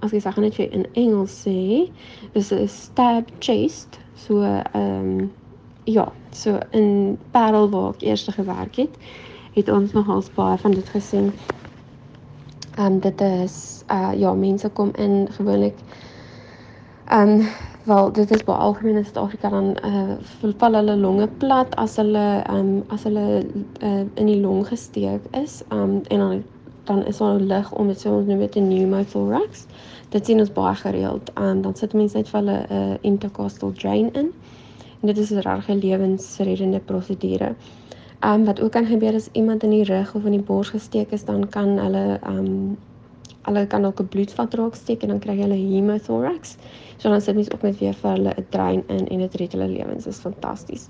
as 0.00 0.12
jy 0.12 0.20
net 0.36 0.58
jy 0.58 0.68
in 0.72 0.86
Engels 0.94 1.44
sê, 1.44 1.90
is 2.34 2.52
'n 2.52 2.68
stab 2.68 3.24
chest. 3.40 3.98
So 4.14 4.42
ehm 4.42 4.74
um, 4.74 5.32
ja, 5.84 6.12
so 6.32 6.58
in 6.72 7.18
Parel 7.30 7.70
waar 7.70 7.94
ek 7.94 8.02
eers 8.02 8.28
gewerk 8.28 8.76
het, 8.76 8.94
het 9.54 9.68
ons 9.68 9.92
nogals 9.92 10.30
baie 10.34 10.58
van 10.58 10.72
dit 10.72 10.88
gesien. 10.88 11.32
Ehm 12.76 12.92
um, 12.92 13.00
dit 13.00 13.20
is 13.20 13.84
uh 13.90 14.12
ja, 14.14 14.34
mense 14.34 14.68
kom 14.68 14.90
in 14.96 15.28
gewoonlik 15.30 15.78
ehm 17.06 17.28
um, 17.28 17.46
wel 17.84 18.12
dit 18.12 18.30
is 18.30 18.44
baie 18.44 18.58
algemeen 18.58 18.96
in 18.96 19.04
Suid-Afrika 19.04 19.48
dan 19.48 19.76
uh 19.84 20.16
val 20.58 20.74
hulle 20.74 20.96
longe 20.96 21.28
plat 21.38 21.74
as 21.76 21.96
hulle 21.96 22.42
ehm 22.42 22.58
um, 22.58 22.84
as 22.88 23.02
hulle 23.02 23.44
uh, 23.82 24.04
in 24.14 24.26
die 24.26 24.40
long 24.40 24.66
gesteek 24.66 25.22
is. 25.30 25.62
Ehm 25.68 25.80
um, 25.80 26.00
en 26.08 26.18
dan 26.18 26.42
dan 26.86 27.06
is 27.06 27.16
daar 27.18 27.40
lig 27.40 27.72
om 27.72 27.86
dit 27.86 28.00
so 28.00 28.16
ons 28.16 28.26
noem 28.26 28.38
dit 28.38 28.56
'n 28.56 28.68
pneumothorax. 28.68 29.66
Dit 30.08 30.26
sien 30.26 30.40
ons 30.40 30.52
baie 30.52 30.74
gereeld. 30.74 31.30
Um, 31.38 31.62
dan 31.62 31.74
sit 31.74 31.92
mense 31.92 32.16
net 32.16 32.28
vir 32.28 32.40
hulle 32.40 32.58
'n 32.68 32.72
uh, 32.72 32.96
intercostal 33.00 33.72
drain 33.72 34.12
in. 34.12 34.32
En 35.00 35.06
dit 35.06 35.18
is 35.18 35.30
'n 35.30 35.38
regte 35.38 35.74
lewensreddende 35.74 36.80
prosedure. 36.80 37.54
Um 38.24 38.44
wat 38.44 38.60
ook 38.60 38.70
kan 38.70 38.86
gebeur 38.86 39.14
as 39.14 39.28
iemand 39.32 39.62
in 39.62 39.70
die 39.70 39.84
rug 39.84 40.14
of 40.14 40.24
in 40.24 40.30
die 40.30 40.40
bors 40.40 40.68
gesteek 40.68 41.10
is, 41.10 41.24
dan 41.24 41.48
kan 41.48 41.78
hulle 41.78 42.20
um 42.28 42.78
hulle 43.42 43.66
kan 43.66 43.84
ook 43.84 44.00
'n 44.00 44.08
bloedvat 44.08 44.54
raak 44.54 44.74
steek 44.74 45.02
en 45.02 45.08
dan 45.08 45.18
kry 45.18 45.36
hulle 45.36 45.54
hemothorax. 45.54 46.56
So 46.96 47.08
dan 47.08 47.20
sit 47.20 47.34
mense 47.34 47.52
op 47.52 47.62
met 47.62 47.78
weer 47.78 47.94
vir 47.94 48.10
hulle 48.10 48.32
'n 48.36 48.46
drain 48.48 48.82
in 48.86 49.08
en 49.08 49.18
dit 49.18 49.34
red 49.34 49.52
hulle 49.52 49.68
lewens. 49.68 50.04
Dit 50.04 50.12
is 50.12 50.18
fantasties. 50.20 50.88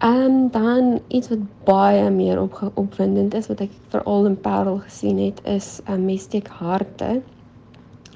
Ehm 0.00 0.16
um, 0.16 0.50
dan 0.50 1.00
iets 1.08 1.28
wat 1.28 1.38
baie 1.64 2.10
meer 2.10 2.40
op 2.40 2.70
opwindend 2.74 3.34
is 3.34 3.46
wat 3.50 3.58
ek 3.60 3.72
veral 3.92 4.28
in 4.30 4.36
Parel 4.40 4.78
gesien 4.80 5.18
het 5.20 5.40
is 5.44 5.66
'n 5.80 5.92
um, 5.92 5.94
ehm, 5.94 6.04
mestek 6.04 6.46
harte. 6.48 7.20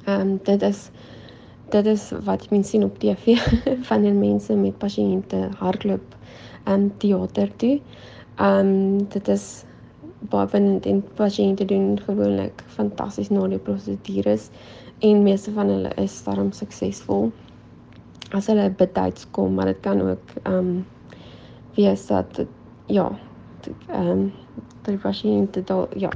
Ehm 0.04 0.20
um, 0.20 0.40
dit 0.42 0.62
is 0.62 0.90
dit 1.68 1.86
is 1.86 2.12
wat 2.24 2.46
jy 2.48 2.62
sien 2.62 2.84
op 2.84 2.96
TV 2.98 3.36
van 3.88 4.02
die 4.02 4.12
mense 4.12 4.56
met 4.56 4.78
pasiënte 4.78 5.48
hardloop 5.58 6.16
ehm 6.64 6.72
um, 6.74 6.92
teater 6.96 7.52
toe. 7.56 7.80
Ehm 8.36 8.58
um, 8.58 9.04
dit 9.08 9.28
is 9.28 9.64
opwindend 10.30 10.86
en 10.86 11.04
pasiënte 11.14 11.64
doen 11.64 12.00
gewoonlik 12.00 12.64
fantasties 12.66 13.28
na 13.28 13.46
die 13.48 13.58
prosedures 13.58 14.48
en 14.98 15.22
meeste 15.22 15.52
van 15.52 15.68
hulle 15.68 15.92
is 16.00 16.16
darm 16.24 16.52
suksesvol 16.52 17.30
as 18.30 18.46
hulle 18.46 18.70
betyds 18.70 19.30
kom, 19.30 19.54
maar 19.54 19.66
dit 19.66 19.80
kan 19.80 20.00
ook 20.00 20.36
ehm 20.42 20.58
um, 20.58 20.84
wees 21.76 22.06
dat 22.06 22.44
ja, 22.86 23.08
ehm 23.88 24.10
um, 24.10 24.32
die 24.84 24.98
pasiënte 25.00 25.64
daar 25.64 25.88
ja. 25.98 26.10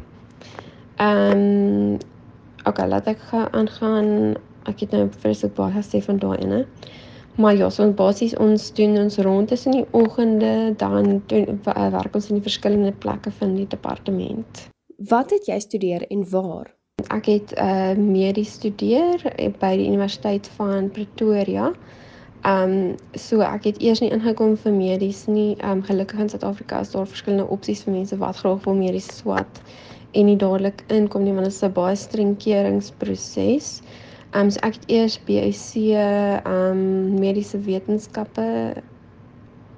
Ehm 0.96 1.38
um, 1.38 1.98
okay, 2.64 2.88
laat 2.88 3.06
ek 3.06 3.18
gaan 3.30 3.52
aangaan. 3.52 4.36
Ek 4.68 4.80
het 4.84 4.90
nou 4.92 5.06
vreeslik 5.22 5.54
baie 5.56 5.72
gesê 5.72 6.02
van 6.04 6.18
daai 6.18 6.38
ene. 6.38 6.66
Maar 7.38 7.54
ja, 7.56 7.68
so 7.70 7.86
basies 7.94 8.34
ons 8.36 8.72
doen 8.74 8.96
ons 8.98 9.16
rond 9.22 9.48
tussen 9.48 9.76
die 9.76 9.84
oggende, 9.94 10.74
dan 10.76 11.22
doen 11.30 11.60
werk 11.62 12.14
ons 12.14 12.28
in 12.28 12.40
die 12.40 12.42
verskillende 12.42 12.92
plekke 12.92 13.30
van 13.30 13.54
die 13.54 13.66
departement. 13.66 14.64
Wat 15.08 15.30
het 15.30 15.46
jy 15.46 15.58
studeer 15.62 16.02
en 16.10 16.24
waar? 16.30 16.74
Ek 17.14 17.30
het 17.30 17.54
uh 17.54 17.94
medies 17.94 18.56
studeer 18.58 19.22
by 19.60 19.70
die 19.78 19.86
Universiteit 19.86 20.50
van 20.56 20.90
Pretoria. 20.90 21.70
Ehm 22.48 22.70
um, 22.72 22.94
so 23.12 23.40
ek 23.44 23.64
het 23.68 23.80
eers 23.84 24.00
nie 24.00 24.08
ingekom 24.14 24.54
vir 24.56 24.72
medies 24.72 25.26
nie. 25.28 25.56
Ehm 25.58 25.70
um, 25.78 25.82
gelukkig 25.84 26.20
in 26.22 26.30
Suid-Afrika 26.32 26.78
is 26.80 26.92
daar 26.94 27.08
verskillende 27.10 27.48
opsies 27.56 27.82
vir 27.84 27.92
mense 27.92 28.16
wat 28.22 28.38
graag 28.40 28.62
wil 28.64 28.78
medies 28.78 29.08
swat 29.16 29.60
en 30.16 30.24
nie 30.30 30.36
dadelik 30.40 30.80
inkom 30.98 31.26
nie 31.26 31.34
want 31.36 31.44
dit 31.44 31.54
is 31.54 31.62
'n 31.66 31.72
baie 31.76 31.96
streng 31.96 32.36
keuringsproses. 32.44 33.68
Ehm 34.32 34.40
um, 34.40 34.50
so 34.50 34.60
ek 34.68 34.78
het 34.78 34.88
eers 34.96 35.18
BSc 35.26 35.76
ehm 35.76 36.48
um, 36.54 37.20
mediese 37.20 37.60
wetenskappe 37.68 38.48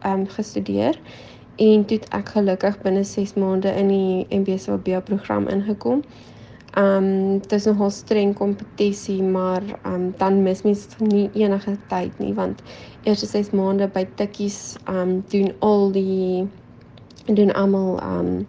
ehm 0.03 0.21
um, 0.21 0.27
gestudeer 0.37 1.01
en 1.57 1.85
toe 1.85 1.99
ek 2.11 2.29
gelukkig 2.37 2.79
binne 2.83 3.05
6 3.05 3.35
maande 3.35 3.75
in 3.83 3.89
die 3.89 4.27
MBSOB 4.41 4.89
program 5.05 5.49
ingekom. 5.49 6.05
Ehm 6.71 7.05
um, 7.05 7.39
dit 7.39 7.53
is 7.53 7.65
nogal 7.65 7.91
streng 7.91 8.35
kompetisie, 8.35 9.23
maar 9.23 9.63
ehm 9.83 9.95
um, 9.95 10.15
dan 10.17 10.43
mis 10.43 10.63
mens 10.63 10.87
nie 10.99 11.31
enige 11.35 11.77
tyd 11.89 12.19
nie 12.19 12.35
want 12.35 12.63
eerste 13.03 13.27
6 13.27 13.51
maande 13.51 13.89
by 13.89 14.05
Tikkies 14.15 14.77
ehm 14.85 14.97
um, 14.97 15.25
doen 15.33 15.53
al 15.59 15.91
die 15.93 16.49
doen 17.27 17.53
almal 17.53 17.99
ehm 17.99 18.27
um, 18.27 18.47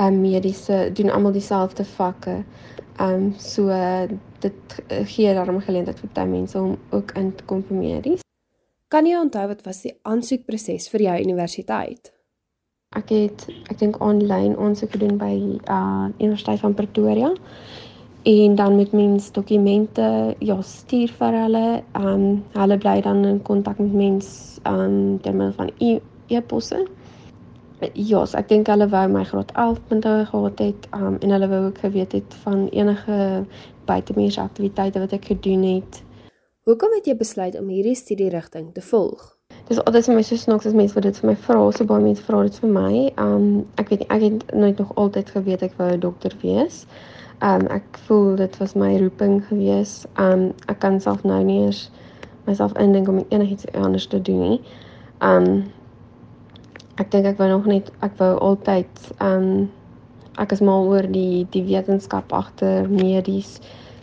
um, 0.00 0.20
mediese 0.20 0.90
doen 0.92 1.10
almal 1.10 1.32
dieselfde 1.32 1.84
vakke. 1.84 2.44
Ehm 2.96 3.14
um, 3.14 3.34
so 3.38 3.66
dit 4.38 4.78
gee 5.04 5.34
daarom 5.34 5.60
geleentheid 5.60 5.98
vir 5.98 6.10
baie 6.14 6.28
mense 6.28 6.58
om 6.58 6.78
ook 6.90 7.12
in 7.12 7.34
te 7.34 7.44
kom 7.44 7.62
vir 7.62 7.76
medies. 7.76 8.22
Kan 8.88 9.06
jy 9.06 9.18
onthou 9.18 9.48
wat 9.48 9.66
was 9.66 9.82
die 9.82 9.98
aansoekproses 10.02 10.88
vir 10.88 11.00
jou 11.00 11.18
universiteit? 11.20 12.12
Ek 12.96 13.10
het 13.12 13.42
ek 13.68 13.76
dink 13.82 13.98
aanlyn 14.00 14.54
aansoek 14.56 14.94
gedoen 14.96 15.18
by 15.20 15.34
uh 15.68 16.06
Universiteit 16.18 16.62
van 16.62 16.74
Pretoria. 16.74 17.34
En 18.28 18.54
dan 18.56 18.76
moet 18.76 18.92
mens 18.92 19.32
dokumente 19.32 20.34
ja 20.38 20.56
stuur 20.62 21.12
vir 21.18 21.36
hulle. 21.42 21.66
Ehm 21.92 22.08
um, 22.14 22.44
hulle 22.56 22.78
bly 22.78 23.00
dan 23.04 23.24
in 23.24 23.42
kontak 23.42 23.78
met 23.78 23.92
mens 23.92 24.58
aan 24.62 24.90
um, 24.90 25.20
terwyl 25.20 25.52
van 25.52 25.70
e-posse. 26.26 26.80
E 27.80 27.90
Ja, 27.92 28.24
so 28.26 28.38
ek 28.38 28.48
dink 28.48 28.66
hulle 28.66 28.88
wou 28.90 29.06
my 29.08 29.24
graad 29.24 29.52
11 29.54 29.84
punte 29.86 30.26
gehad 30.30 30.58
het, 30.58 30.88
um, 30.90 31.16
en 31.20 31.30
hulle 31.30 31.48
wou 31.48 31.64
ook 31.68 31.78
geweet 31.78 32.12
het 32.12 32.34
van 32.42 32.66
enige 32.68 33.46
buitemuurse 33.84 34.40
aktiwiteite 34.40 34.98
wat 34.98 35.12
ek 35.12 35.24
gedoen 35.24 35.62
het. 35.62 36.02
Hoekom 36.66 36.98
het 36.98 37.06
jy 37.06 37.16
besluit 37.16 37.60
om 37.60 37.68
hierdie 37.68 37.94
studierigting 37.94 38.74
te 38.74 38.82
volg? 38.82 39.37
Dis 39.68 39.80
altyd 39.84 40.06
vir 40.08 40.14
my 40.16 40.24
so 40.24 40.36
snaaks 40.40 40.66
as 40.66 40.74
mense 40.74 40.94
wat 40.96 41.04
dit 41.04 41.16
vir 41.20 41.30
my 41.30 41.36
vra, 41.36 41.60
so 41.76 41.84
baie 41.84 42.02
mense 42.02 42.24
vra 42.24 42.42
dit 42.46 42.58
vir 42.62 42.70
my. 42.72 42.92
Um 43.20 43.46
ek 43.76 43.92
weet 43.92 44.04
nie, 44.04 44.10
ek 44.16 44.22
het 44.22 44.54
nooit 44.56 44.78
nog 44.80 44.94
altyd 44.96 45.30
geweet 45.36 45.62
ek 45.62 45.78
wou 45.78 45.90
'n 45.92 46.00
dokter 46.00 46.34
wees. 46.42 46.86
Um 47.42 47.66
ek 47.68 47.98
voel 48.06 48.36
dit 48.36 48.58
was 48.58 48.74
my 48.74 48.96
roeping 48.98 49.42
gewees. 49.48 50.06
Um 50.16 50.54
ek 50.68 50.80
kan 50.80 51.00
self 51.00 51.24
nou 51.24 51.42
nie 51.44 51.64
eens 51.66 51.90
myself 52.46 52.72
indink 52.80 53.08
om 53.08 53.24
enigiets 53.28 53.66
anders 53.74 54.06
te 54.06 54.22
doen 54.22 54.40
nie. 54.40 54.60
Um 55.20 55.68
ek 56.98 57.10
dink 57.10 57.26
ek 57.30 57.38
wou 57.38 57.48
nog 57.50 57.66
net 57.70 57.90
ek 58.02 58.16
wou 58.18 58.32
altyd 58.42 59.10
um, 59.22 59.68
ek 60.38 60.54
is 60.54 60.62
mal 60.64 60.88
oor 60.90 61.06
die 61.06 61.46
die 61.54 61.62
wetenskap 61.66 62.32
agter 62.34 62.88
medies 62.90 63.58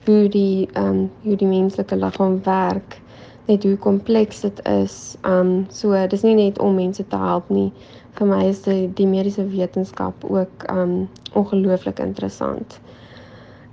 hoe 0.06 0.30
die 0.32 0.68
ehm 0.74 0.88
um, 0.92 1.02
hoe 1.26 1.36
die 1.42 1.50
menslike 1.50 1.98
liggaam 2.00 2.40
werk 2.46 3.00
net 3.46 3.64
hoe 3.64 3.78
kompleks 3.78 4.42
dit 4.42 4.62
is. 4.68 5.16
Um, 5.22 5.66
so 5.70 6.08
dis 6.08 6.26
nie 6.26 6.36
net 6.36 6.60
om 6.60 6.76
mense 6.76 7.08
te 7.08 7.18
help 7.18 7.50
nie. 7.50 7.72
Vir 8.16 8.28
my 8.28 8.42
is 8.50 8.62
die 8.66 8.88
die 8.98 9.08
mediese 9.08 9.46
wetenskap 9.52 10.24
ook 10.24 10.66
um, 10.72 11.10
ongelooflik 11.34 12.00
interessant. 12.00 12.80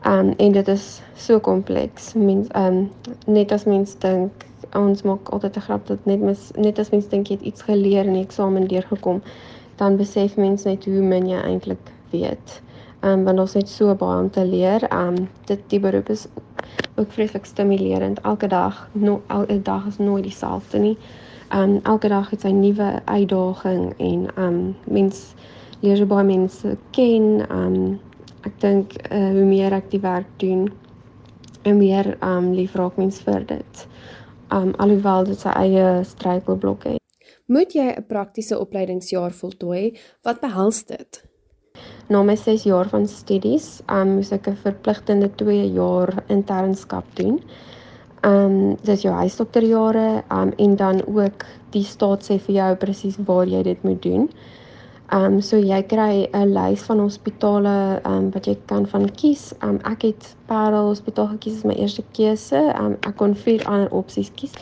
Um, 0.06 0.32
en 0.36 0.52
dit 0.52 0.68
is 0.68 1.00
so 1.14 1.40
kompleks. 1.40 2.12
Mens 2.14 2.48
um, 2.58 2.90
net 3.26 3.52
as 3.52 3.64
mens 3.64 3.94
dink 4.02 4.46
ons 4.74 5.02
maak 5.02 5.28
altyd 5.28 5.56
'n 5.56 5.66
grap 5.68 5.86
dat 5.86 6.04
net 6.06 6.20
mis, 6.20 6.50
net 6.56 6.78
as 6.78 6.90
mens 6.90 7.08
dink 7.08 7.28
jy 7.28 7.36
het 7.36 7.46
iets 7.46 7.62
geleer 7.62 8.04
in 8.04 8.16
die 8.18 8.24
eksamen 8.24 8.66
deurgekom, 8.66 9.22
dan 9.76 9.96
besef 9.96 10.36
mens 10.36 10.64
net 10.64 10.84
hoe 10.84 11.02
min 11.02 11.28
jy 11.28 11.40
eintlik 11.40 11.92
weet. 12.10 12.60
Ehm 13.02 13.18
um, 13.18 13.24
want 13.24 13.38
ons 13.38 13.54
het 13.58 13.68
so 13.68 13.94
baie 13.94 14.20
om 14.22 14.30
te 14.30 14.44
leer. 14.46 14.84
Ehm 14.88 15.16
um, 15.16 15.28
dit 15.44 15.62
die 15.68 15.80
beroep 15.80 16.08
is 16.08 16.26
ook 16.94 17.12
vreeslik 17.12 17.44
stimulerend. 17.44 18.20
Elke 18.20 18.46
dag, 18.46 18.88
no, 18.92 19.22
elke 19.26 19.62
dag 19.62 19.86
is 19.86 19.98
nooit 19.98 20.22
dieselfde 20.22 20.78
nie. 20.78 20.96
Ehm 21.48 21.70
um, 21.70 21.80
elke 21.82 22.08
dag 22.08 22.30
het 22.30 22.40
sy 22.40 22.50
nuwe 22.50 23.02
uitdaging 23.04 23.94
en 23.98 24.28
ehm 24.34 24.46
um, 24.46 24.76
mens 24.84 25.34
leer 25.80 25.96
so 25.96 26.06
baie 26.06 26.24
mense 26.24 26.76
ken. 26.90 27.46
Ehm 27.48 27.74
um, 27.74 28.00
ek 28.42 28.60
dink 28.60 28.94
uh, 29.10 29.30
hoe 29.30 29.44
meer 29.46 29.72
ek 29.72 29.90
die 29.90 30.00
werk 30.00 30.30
doen, 30.36 30.70
hoe 31.64 31.74
meer 31.74 32.16
ehm 32.20 32.36
um, 32.36 32.52
lief 32.54 32.74
raak 32.74 32.96
mens 32.96 33.20
vir 33.20 33.46
dit 33.46 33.86
um 34.52 34.72
alhoewel 34.84 35.24
dit 35.24 35.40
sy 35.40 35.52
eie 35.56 35.86
struikelblokke 36.04 36.96
het. 36.96 37.28
Moet 37.46 37.74
jy 37.74 37.88
'n 37.96 38.06
praktiese 38.06 38.58
opleidingsjaar 38.58 39.32
voltooi? 39.32 39.98
Wat 40.22 40.40
behels 40.40 40.84
dit? 40.84 41.31
Na 42.12 42.20
my 42.22 42.34
6 42.36 42.64
jaar 42.68 42.88
van 42.92 43.06
studies, 43.08 43.66
um 43.88 44.16
moes 44.16 44.32
ek 44.36 44.48
'n 44.50 44.56
verpligtende 44.64 45.28
2 45.42 45.72
jaar 45.72 46.10
internskap 46.28 47.04
doen. 47.16 47.40
Um 48.30 48.76
dit 48.76 48.94
is 48.96 49.02
jou 49.02 49.14
huisdokterjare 49.14 50.22
um 50.30 50.52
en 50.64 50.76
dan 50.76 51.00
ook 51.06 51.46
die 51.70 51.84
staat 51.84 52.20
sê 52.28 52.36
vir 52.38 52.54
jou 52.54 52.74
presies 52.76 53.16
waar 53.28 53.46
jy 53.46 53.62
dit 53.62 53.82
moet 53.82 54.02
doen. 54.02 54.28
Um, 55.12 55.40
so 55.40 55.56
jy 55.56 55.82
kry 55.82 56.28
'n 56.32 56.52
lys 56.52 56.82
van 56.88 56.98
hospitale 56.98 58.00
um, 58.04 58.30
wat 58.32 58.46
jy 58.46 58.56
kan 58.66 58.86
van 58.86 59.08
kies. 59.10 59.54
Um, 59.62 59.78
ek 59.84 60.02
het 60.02 60.36
Parel 60.46 60.86
Hospitaal 60.88 61.28
gekies 61.34 61.56
as 61.56 61.64
my 61.64 61.74
eerste 61.74 62.02
keuse. 62.12 62.62
Um, 62.80 62.96
ek 63.08 63.16
kon 63.16 63.34
vier 63.34 63.64
ander 63.66 63.90
opsies 63.92 64.30
kies. 64.36 64.52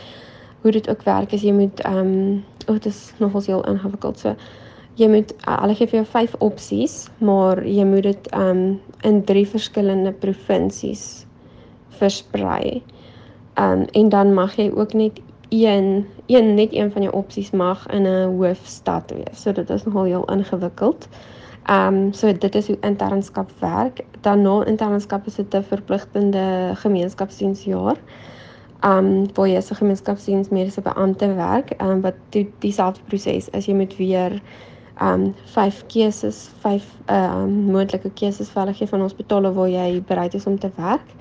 Hoe 0.63 0.73
dit 0.73 0.89
ook 0.91 1.03
werk 1.03 1.33
is 1.33 1.43
jy 1.43 1.53
moet 1.53 1.85
um, 1.87 2.45
oh 2.67 2.75
dit 2.75 2.87
is 2.87 3.13
nogals 3.19 3.47
heel 3.47 3.65
ingewikkeld. 3.65 4.19
So 4.19 4.35
jy 5.01 5.09
moet 5.09 5.33
hulle 5.47 5.75
gee 5.79 5.89
vir 5.89 6.03
jou 6.03 6.07
vyf 6.13 6.37
opsies, 6.45 6.95
maar 7.25 7.63
jy 7.65 7.85
moet 7.89 8.03
dit 8.11 8.31
um, 8.37 8.81
in 9.09 9.25
drie 9.25 9.47
verskillende 9.49 10.13
provinsies 10.13 11.25
versprei. 12.01 12.83
Um, 13.61 13.87
en 13.97 14.09
dan 14.13 14.35
mag 14.37 14.57
jy 14.61 14.71
ook 14.71 14.93
net 14.95 15.21
een 15.51 16.07
een 16.31 16.55
net 16.55 16.73
een 16.73 16.93
van 16.93 17.03
jou 17.03 17.15
opsies 17.15 17.51
mag 17.51 17.87
in 17.87 18.07
'n 18.07 18.37
hoofstad 18.37 19.11
wees. 19.11 19.43
So 19.43 19.53
dit 19.53 19.71
is 19.71 19.85
nogal 19.85 20.05
heel 20.05 20.25
ingewikkeld. 20.25 21.09
Ehm 21.65 21.95
um, 21.95 22.13
so 22.13 22.33
dit 22.33 22.55
is 22.55 22.67
hoe 22.67 22.77
internskap 22.81 23.51
werk. 23.59 24.05
Dan 24.21 24.43
na 24.43 24.65
internskap 24.65 25.27
is 25.27 25.35
dit 25.35 25.55
'n 25.55 25.63
verpligtende 25.63 26.73
gemeenskapsdiensjaar. 26.75 27.97
Ehm 28.81 29.07
um, 29.07 29.27
waar 29.35 29.49
jy 29.49 29.57
as 29.57 29.71
'n 29.71 29.75
gemeenskapsdiens 29.75 30.49
mediese 30.49 30.81
beampte 30.81 31.35
werk, 31.35 31.71
ehm 31.71 31.91
um, 31.91 32.01
wat 32.01 32.15
die 32.29 32.53
dieselfde 32.59 33.01
proses 33.07 33.49
is. 33.49 33.67
Jy 33.67 33.75
moet 33.75 33.97
weer 33.97 34.43
um, 35.01 35.35
vyf 35.55 35.85
keuses, 35.89 36.51
vyf 36.63 36.87
ehm 37.07 37.43
um, 37.43 37.55
moontlike 37.73 38.11
keuses 38.15 38.51
vir 38.51 38.63
hulle 38.63 38.75
gee 38.75 38.87
van 38.87 39.01
hospitale 39.01 39.53
waar 39.53 39.69
jy 39.69 40.03
bereid 40.09 40.35
is 40.35 40.47
om 40.47 40.59
te 40.59 40.71
werk 40.77 41.17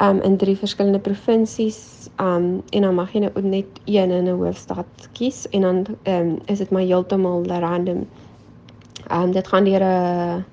um 0.00 0.20
in 0.20 0.36
drie 0.36 0.56
verskillende 0.56 0.98
provinsies 0.98 2.08
um 2.20 2.62
en 2.70 2.82
dan 2.82 2.94
mag 2.94 3.12
jy 3.12 3.20
nou 3.20 3.42
net 3.42 3.80
een 3.84 4.10
in 4.10 4.24
'n 4.24 4.38
hoofstad 4.38 5.08
kies 5.12 5.48
en 5.50 5.60
dan 5.60 5.86
um 6.04 6.38
is 6.46 6.58
dit 6.58 6.70
maar 6.70 6.82
heeltemal 6.82 7.44
random. 7.46 8.08
Um 9.10 9.32
dit 9.32 9.48
gaan 9.48 9.64
deur 9.64 9.82
'n 9.82 10.44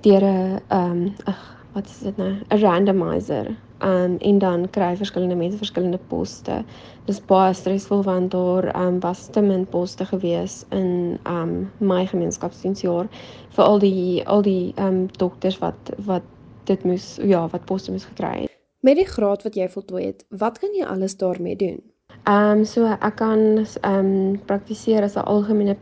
deur 0.00 0.22
'n 0.22 0.60
um 0.70 1.14
ag 1.24 1.53
wat 1.74 1.86
is 1.86 1.98
dit 1.98 2.16
nou 2.16 2.32
'n 2.48 2.58
randomizer. 2.58 3.46
Um 3.82 4.16
en 4.18 4.38
dan 4.38 4.70
kry 4.70 4.96
verskillende 4.96 5.34
mense 5.34 5.56
verskillende 5.56 5.98
poste. 6.08 6.64
Dis 7.04 7.20
baie 7.20 7.54
stresvol 7.54 8.02
want 8.02 8.30
daar 8.30 8.86
um 8.86 9.00
was 9.00 9.26
te 9.26 9.40
min 9.40 9.66
poste 9.66 10.04
gewees 10.04 10.64
in 10.70 11.18
um 11.26 11.70
my 11.78 12.06
gemeenskapsdiensjaar 12.06 13.08
vir 13.48 13.64
al 13.64 13.78
die 13.78 14.26
al 14.26 14.42
die 14.42 14.72
um 14.78 15.06
dokters 15.18 15.58
wat 15.58 15.92
wat 15.98 16.22
dit 16.64 16.84
moes 16.84 17.18
ja, 17.22 17.48
wat 17.48 17.64
poste 17.64 17.90
moes 17.90 18.04
gekry 18.04 18.40
het. 18.40 18.50
Met 18.80 18.96
die 18.96 19.06
graad 19.06 19.42
wat 19.42 19.54
jy 19.54 19.68
voltooi 19.68 20.04
het, 20.04 20.24
wat 20.28 20.58
kan 20.58 20.72
jy 20.76 20.84
alles 20.84 21.16
daarmee 21.16 21.56
doen? 21.56 21.82
Ehm 22.24 22.58
um, 22.58 22.64
so 22.64 22.86
ek 22.86 23.16
kan 23.16 23.66
ehm 23.80 23.98
um, 23.98 24.40
praktiseer 24.46 25.02
as 25.02 25.16
'n 25.16 25.24
algemene 25.24 25.76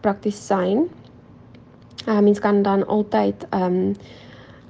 praktisyn. 0.00 0.88
Ehm 2.06 2.16
uh, 2.16 2.20
mens 2.20 2.38
kan 2.38 2.62
dan 2.62 2.86
altyd 2.86 3.46
ehm 3.50 3.62
um, 3.62 3.94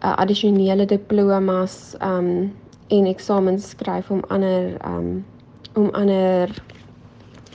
uh, 0.05 0.17
addisionele 0.17 0.87
diplomas 0.87 1.97
um, 2.01 2.53
en 2.89 3.07
eksamens 3.07 3.69
skryf 3.69 4.11
om 4.11 4.23
ander 4.29 4.77
um, 4.87 5.25
om 5.75 5.91
ander 5.93 6.63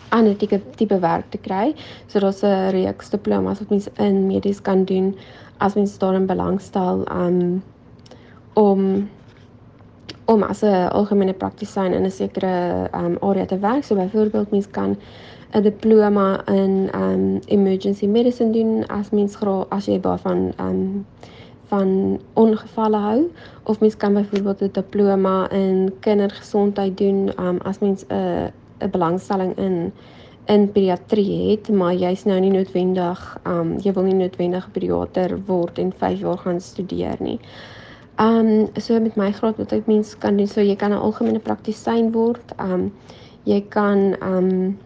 ander 0.10 0.36
tipe 0.36 0.62
tipe 0.75 1.00
werk 1.00 1.30
te 1.30 1.38
kry. 1.38 1.75
So 2.08 2.20
daar's 2.20 2.44
'n 2.44 2.72
reeks 2.72 3.10
diplomas 3.10 3.60
wat 3.60 3.70
mens 3.70 3.89
in 3.98 4.27
medies 4.27 4.62
kan 4.62 4.86
doen 4.86 5.16
as 5.60 5.75
mens 5.75 5.98
daarin 5.98 6.25
belangstel. 6.25 7.06
Um, 7.12 7.63
om 8.58 9.10
om 10.25 10.44
as 10.44 10.62
'n 10.62 10.89
algemene 10.92 11.34
praktisyn 11.34 11.94
in 11.94 12.04
'n 12.04 12.12
sekere 12.12 12.88
um 12.94 13.18
area 13.22 13.46
te 13.46 13.60
werk. 13.60 13.84
So 13.84 13.96
byvoorbeeld 13.96 14.51
mens 14.51 14.70
kan 14.72 14.98
'n 15.54 15.62
diploma 15.62 16.46
in 16.48 16.89
um 16.94 17.39
emergency 17.46 18.08
medicine 18.08 18.51
doen 18.51 18.88
as 18.88 19.10
mens 19.10 19.36
graag 19.36 19.66
as 19.70 19.86
jy 19.86 20.00
baie 20.00 20.18
van 20.18 20.54
um 20.60 21.06
van 21.68 22.20
ongevalle 22.34 22.98
hou 22.98 23.22
of 23.64 23.80
mens 23.80 23.98
kan 23.98 24.14
byvoorbeeld 24.14 24.62
'n 24.62 24.70
diploma 24.72 25.50
in 25.52 25.94
kindergesondheid 26.00 26.98
doen 26.98 27.32
um 27.40 27.58
as 27.64 27.80
mens 27.80 28.06
'n 28.10 28.52
'n 28.80 28.90
belangstelling 28.92 29.58
in 29.58 29.92
in 30.46 30.72
pediatrie 30.72 31.52
het, 31.52 31.70
maar 31.70 31.94
jy's 31.94 32.24
nou 32.24 32.40
nie 32.40 32.52
noodwendig 32.52 33.38
um 33.46 33.76
jy 33.84 33.94
wil 33.94 34.04
nie 34.04 34.14
noodwendig 34.14 34.72
pediater 34.72 35.40
word 35.46 35.80
en 35.80 35.94
5 35.98 36.20
jaar 36.20 36.38
gaan 36.38 36.62
studeer 36.62 37.16
nie. 37.20 37.40
Um 38.20 38.68
so 38.76 39.00
met 39.00 39.16
my 39.16 39.32
graad 39.32 39.58
wat 39.58 39.72
ek 39.72 39.88
mens 39.88 40.18
kan 40.18 40.38
doen 40.38 40.48
so 40.48 40.62
jy 40.62 40.76
kan 40.76 40.92
'n 40.92 40.98
algemene 40.98 41.40
praktisyn 41.40 42.12
word. 42.12 42.54
Um 42.60 42.94
jy 43.44 43.62
kan 43.70 44.16
um 44.22 44.78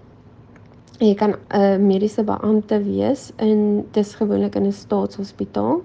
jy 0.99 1.15
kan 1.15 1.35
'n 1.49 1.87
mediese 1.87 2.23
beampte 2.23 2.83
wees 2.83 3.31
in 3.37 3.85
dis 3.91 4.15
gewoonlik 4.15 4.55
in 4.55 4.65
'n 4.65 4.71
staatshospitaal. 4.71 5.81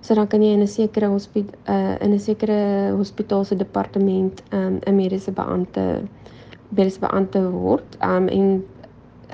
So 0.00 0.14
dan 0.14 0.26
kan 0.26 0.42
jy 0.42 0.52
in 0.52 0.62
'n 0.62 0.66
sekere 0.66 1.06
hospitaal 1.06 1.58
uh, 1.68 1.96
in 2.00 2.12
'n 2.12 2.18
sekere 2.18 2.92
hospitaal 2.96 3.44
se 3.44 3.56
departement 3.56 4.42
um 4.52 4.78
'n 4.86 4.94
mediese 4.94 5.32
beampte 5.32 6.02
mediese 6.68 7.00
beampte 7.00 7.50
word. 7.50 7.96
Um 8.00 8.28
en 8.28 8.64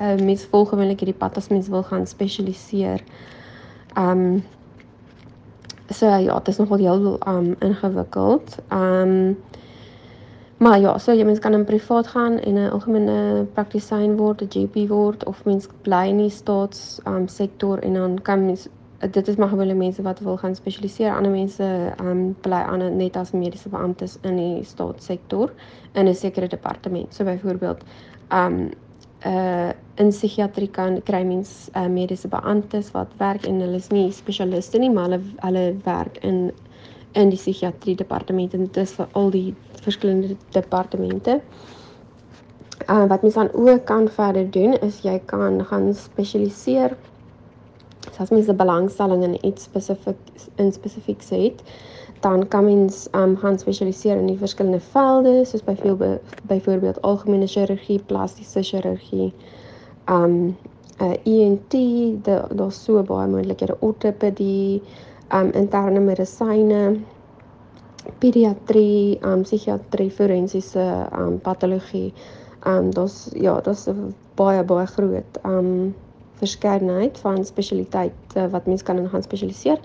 uh, 0.00 0.16
mens 0.24 0.44
volg 0.44 0.68
gewoonlik 0.68 1.00
hierdie 1.00 1.18
pad 1.18 1.36
as 1.36 1.48
mens 1.48 1.68
wil 1.68 1.82
gaan 1.82 2.06
spesialiseer. 2.06 3.02
Um 3.96 4.42
so 5.90 6.06
ja, 6.06 6.38
dit 6.38 6.48
is 6.48 6.58
nogal 6.58 6.78
heel 6.78 7.18
um 7.26 7.56
ingewikkeld. 7.60 8.58
Um 8.72 9.36
maar 10.58 10.80
ja, 10.80 10.98
so 10.98 11.12
jy 11.12 11.24
mens 11.24 11.38
kan 11.38 11.52
in 11.52 11.64
privaat 11.64 12.06
gaan 12.06 12.38
en 12.38 12.54
'n 12.54 12.70
algemene 12.70 13.46
praktisyn 13.52 14.16
word, 14.16 14.42
'n 14.42 14.48
GP 14.48 14.88
word 14.88 15.24
of 15.24 15.44
mens 15.44 15.68
bly 15.82 16.08
in 16.08 16.18
die 16.18 16.30
staats 16.30 17.00
um 17.06 17.28
sektor 17.28 17.78
en 17.78 17.94
dan 17.94 18.22
kan 18.22 18.46
mens 18.46 18.68
dit 19.10 19.28
is 19.28 19.36
maar 19.36 19.48
gewoonlik 19.48 19.76
mense 19.76 20.02
wat 20.02 20.18
wil 20.20 20.36
gaan 20.36 20.54
spesialiseer. 20.54 21.14
Ander 21.14 21.30
mense 21.30 21.94
um 22.00 22.36
bly 22.40 22.62
aan 22.62 22.96
net 22.96 23.16
as 23.16 23.30
mediese 23.30 23.68
beamptes 23.68 24.18
in 24.22 24.36
die 24.36 24.64
staatssektor 24.64 25.52
in 25.92 26.08
'n 26.08 26.14
sekere 26.14 26.46
departement. 26.46 27.14
So 27.14 27.24
byvoorbeeld 27.24 27.84
um 28.32 28.70
uh 29.26 29.72
in 29.94 30.08
psigiatrie 30.08 30.68
kan 30.68 31.02
kry 31.02 31.22
mens 31.22 31.70
uh, 31.76 31.86
mediese 31.86 32.28
beamptes 32.28 32.90
wat 32.90 33.08
werk 33.16 33.46
en 33.46 33.60
hulle 33.60 33.76
is 33.76 33.88
nie 33.88 34.12
spesialiste 34.12 34.78
nie, 34.78 34.90
maar 34.90 35.04
hulle 35.04 35.20
hulle 35.36 35.76
werk 35.84 36.18
in 36.22 36.52
in 37.12 37.28
die 37.30 37.38
psigiatrie 37.38 37.94
departement 37.96 38.54
en 38.54 38.66
dit 38.66 38.76
is 38.76 38.92
vir 38.92 39.08
al 39.12 39.30
die 39.30 39.54
verskillende 39.82 40.36
departemente. 40.50 41.40
Uh 42.88 43.06
wat 43.06 43.22
mens 43.22 43.34
dan 43.34 43.52
ook 43.52 43.84
kan 43.84 44.08
verder 44.08 44.50
doen 44.50 44.78
is 44.80 45.00
jy 45.02 45.20
kan 45.24 45.64
gaan 45.64 45.94
spesialiseer. 45.94 46.96
As 48.18 48.30
mens 48.30 48.48
'n 48.48 48.56
belangstelling 48.56 49.22
in 49.22 49.46
iets 49.46 49.62
spesifiek 49.62 50.16
in 50.56 50.72
spesifiek 50.72 51.22
het, 51.28 51.62
dan 52.20 52.48
kan 52.48 52.64
mens 52.64 53.08
um 53.12 53.36
gaan 53.36 53.58
spesialiseer 53.58 54.16
in 54.16 54.26
die 54.26 54.38
verskillende 54.38 54.80
velde 54.80 55.44
soos 55.44 55.64
byvoorbeeld 55.64 56.20
byvoorbeeld 56.42 57.02
algemene 57.02 57.46
chirurgie, 57.46 58.02
plastiese 58.06 58.62
chirurgie, 58.62 59.32
um 60.08 60.56
uh, 61.00 61.12
ENT, 61.24 61.74
daar's 62.24 62.84
so 62.84 63.02
baie 63.02 63.28
moontlikhede 63.28 63.76
ortopedie, 63.80 64.82
um 65.32 65.50
interne 65.52 66.00
medisyne, 66.00 67.00
pediatrie, 68.18 69.18
um 69.24 69.42
psigiatrie, 69.42 70.10
forensiese 70.10 71.08
um 71.18 71.40
patologie. 71.40 72.12
Um 72.66 72.90
daar's 72.94 73.28
ja, 73.34 73.60
daar's 73.60 73.88
baie 74.34 74.62
baie 74.64 74.86
groot 74.86 75.38
um 75.44 75.94
verskeidenheid 76.40 77.18
van 77.18 77.44
spesialiteite 77.44 78.48
wat 78.50 78.66
mens 78.66 78.82
kan 78.82 78.98
in 78.98 79.08
gaan 79.08 79.22
spesialiseer. 79.22 79.78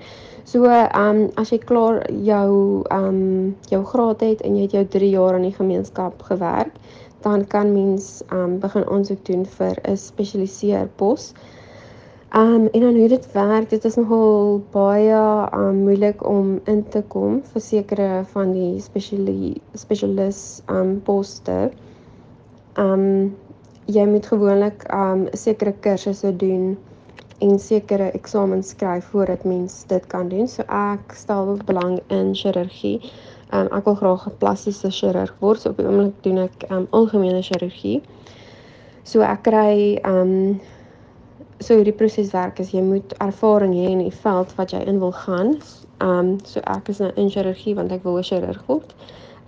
So, 0.43 0.65
ehm 0.65 1.17
um, 1.17 1.29
as 1.35 1.51
jy 1.53 1.59
klaar 1.61 2.01
jou 2.11 2.81
ehm 2.89 3.05
um, 3.05 3.55
jou 3.69 3.83
graad 3.85 4.21
het 4.25 4.41
en 4.41 4.55
jy 4.55 4.61
het 4.65 4.71
jou 4.77 4.85
3 4.97 5.09
jaar 5.09 5.35
in 5.35 5.45
die 5.49 5.55
gemeenskap 5.55 6.21
gewerk, 6.31 6.73
dan 7.21 7.47
kan 7.47 7.73
mens 7.73 8.23
ehm 8.29 8.43
um, 8.43 8.59
begin 8.59 8.85
aansoek 8.89 9.25
doen 9.25 9.45
vir 9.45 9.75
'n 9.83 9.97
spesialiseer 9.97 10.87
pos. 10.95 11.33
Ehm 12.29 12.53
um, 12.53 12.67
en 12.71 12.81
dan 12.81 12.95
hoe 12.95 13.07
dit 13.07 13.31
werk, 13.31 13.69
dit 13.69 13.85
is 13.85 13.95
nogal 13.95 14.61
baie 14.71 15.21
ehm 15.51 15.67
um, 15.67 15.75
moeilik 15.75 16.25
om 16.27 16.59
in 16.63 16.83
te 16.89 17.01
kom 17.07 17.41
vir 17.53 17.61
sekere 17.61 18.23
van 18.33 18.51
die 18.53 18.81
spesialis 18.81 19.57
spesialis 19.73 20.61
ehm 20.65 20.77
um, 20.77 21.01
poste. 21.01 21.71
Ehm 22.73 22.93
um, 22.93 23.35
jy 23.89 24.05
moet 24.05 24.25
gewoonlik 24.29 24.85
um 24.93 25.25
sekere 25.33 25.73
kursusse 25.81 26.29
doen 26.37 26.77
en 27.41 27.59
sekere 27.59 28.11
eksamens 28.11 28.69
skryf 28.75 29.05
voordat 29.05 29.43
mens 29.43 29.83
dit 29.87 30.07
kan 30.07 30.29
doen. 30.29 30.47
So 30.47 30.63
ek 30.67 31.13
stel 31.15 31.57
belang 31.65 31.99
in 32.13 32.33
chirurgie. 32.35 32.99
Um 33.53 33.69
ek 33.73 33.85
wil 33.89 33.95
graag 33.95 34.27
'n 34.27 34.37
plastiese 34.37 34.91
chirurg 34.91 35.33
word. 35.39 35.61
So 35.61 35.69
op 35.69 35.77
die 35.77 35.85
oomblik 35.85 36.23
doen 36.23 36.37
ek 36.37 36.65
um 36.69 36.87
algemene 36.91 37.41
chirurgie. 37.41 38.01
So 39.03 39.21
ek 39.21 39.43
kry 39.43 39.99
um 40.05 40.61
so 41.59 41.75
hierdie 41.75 41.97
proses 41.97 42.31
werk 42.31 42.59
is 42.59 42.71
jy 42.71 42.81
moet 42.81 43.13
ervaring 43.19 43.73
hê 43.73 43.89
in 43.89 44.03
die 44.03 44.17
veld 44.23 44.53
wat 44.55 44.71
jy 44.71 44.83
in 44.85 44.99
wil 44.99 45.11
gaan. 45.11 45.57
Um 45.99 46.37
so 46.45 46.59
ek 46.59 46.89
is 46.89 46.99
nou 46.99 47.11
in 47.15 47.29
chirurgie 47.29 47.75
want 47.75 47.91
ek 47.91 48.03
wil 48.03 48.17
'n 48.17 48.23
chirurg 48.23 48.61
word. 48.67 48.93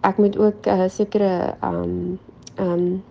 Ek 0.04 0.18
moet 0.18 0.38
ook 0.38 0.66
'n 0.66 0.80
uh, 0.80 0.90
sekere 0.90 1.54
um 1.62 2.20
um 2.58 3.04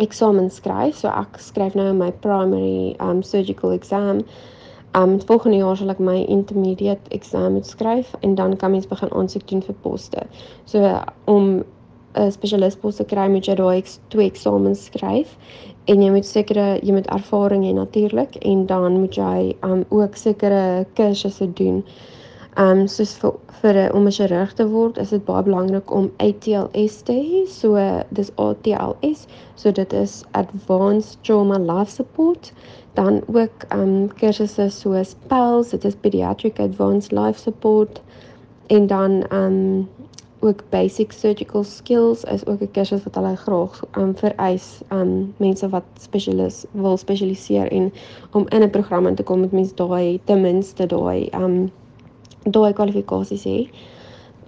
eksamen 0.00 0.50
skryf. 0.50 0.96
So 1.00 1.08
ek 1.08 1.38
skryf 1.38 1.76
nou 1.78 1.92
my 1.96 2.10
primary 2.24 2.96
um 3.00 3.22
surgical 3.22 3.74
exam. 3.76 4.24
Um 4.98 5.18
volgende 5.20 5.60
jaar 5.60 5.76
sal 5.78 5.92
ek 5.94 6.00
my 6.02 6.18
intermediate 6.26 7.12
exam 7.14 7.60
skryf 7.62 8.14
en 8.22 8.34
dan 8.34 8.56
kan 8.56 8.72
mens 8.74 8.88
begin 8.90 9.12
aansoek 9.12 9.46
doen 9.50 9.62
vir 9.62 9.76
poste. 9.84 10.26
So 10.66 10.82
om 11.26 11.64
'n 12.14 12.32
spesialist 12.32 12.80
te 12.96 13.04
kry 13.04 13.28
moet 13.28 13.46
jy 13.46 13.54
daai 13.54 13.82
twee 14.10 14.26
eksamens 14.26 14.84
skryf 14.84 15.36
en 15.86 16.02
jy 16.02 16.10
moet 16.10 16.26
sekere 16.26 16.80
jy 16.82 16.92
moet 16.92 17.06
ervaring 17.06 17.64
hê 17.64 17.72
natuurlik 17.74 18.36
en 18.42 18.66
dan 18.66 19.00
moet 19.00 19.14
jy 19.14 19.56
um 19.62 19.84
ook 19.90 20.16
sekere 20.16 20.86
kursusse 20.94 21.46
doen. 21.54 21.84
Um 22.58 22.88
soos 22.88 23.14
vir 23.14 23.32
vir 23.62 23.76
'n 23.76 23.92
om 23.92 24.06
'n 24.06 24.10
chirurg 24.10 24.52
te 24.54 24.66
word, 24.66 24.98
is 24.98 25.10
dit 25.10 25.24
baie 25.24 25.42
belangrik 25.42 25.90
om 25.90 26.10
ATLS 26.18 27.02
te 27.02 27.12
hê. 27.12 27.46
So 27.46 27.76
dis 28.10 28.30
ATLS. 28.36 29.26
So 29.54 29.70
dit 29.70 29.92
is 29.92 30.24
Advanced 30.32 31.22
Trauma 31.22 31.58
Life 31.58 31.90
Support. 31.90 32.52
Dan 32.94 33.22
ook 33.32 33.66
um 33.72 34.08
kursusse 34.14 34.70
soos 34.70 35.14
PALS, 35.28 35.70
dit 35.70 35.84
is 35.84 35.94
Pediatric 35.94 36.58
Advanced 36.58 37.12
Life 37.12 37.38
Support 37.38 38.00
en 38.66 38.86
dan 38.86 39.24
um 39.32 39.88
ook 40.40 40.62
basic 40.70 41.12
surgical 41.12 41.64
skills 41.64 42.24
is 42.24 42.46
ook 42.46 42.60
'n 42.60 42.70
kursus 42.70 43.04
wat 43.04 43.14
hulle 43.14 43.36
graag 43.36 43.82
um 43.96 44.16
vereis 44.16 44.80
um 44.90 45.34
mense 45.36 45.68
wat 45.68 45.84
spesialis 45.98 46.64
wil 46.72 46.96
spesialiseer 46.96 47.72
en 47.72 47.92
om 48.32 48.46
in 48.48 48.62
'n 48.62 48.70
program 48.70 49.06
in 49.06 49.14
te 49.14 49.22
kom 49.22 49.40
met 49.40 49.52
mense 49.52 49.74
daai 49.74 50.20
ten 50.24 50.40
minste 50.40 50.86
daai 50.86 51.28
um 51.34 51.70
daai 52.50 52.72
kwalifikasies 52.72 53.44
hê. 53.44 53.68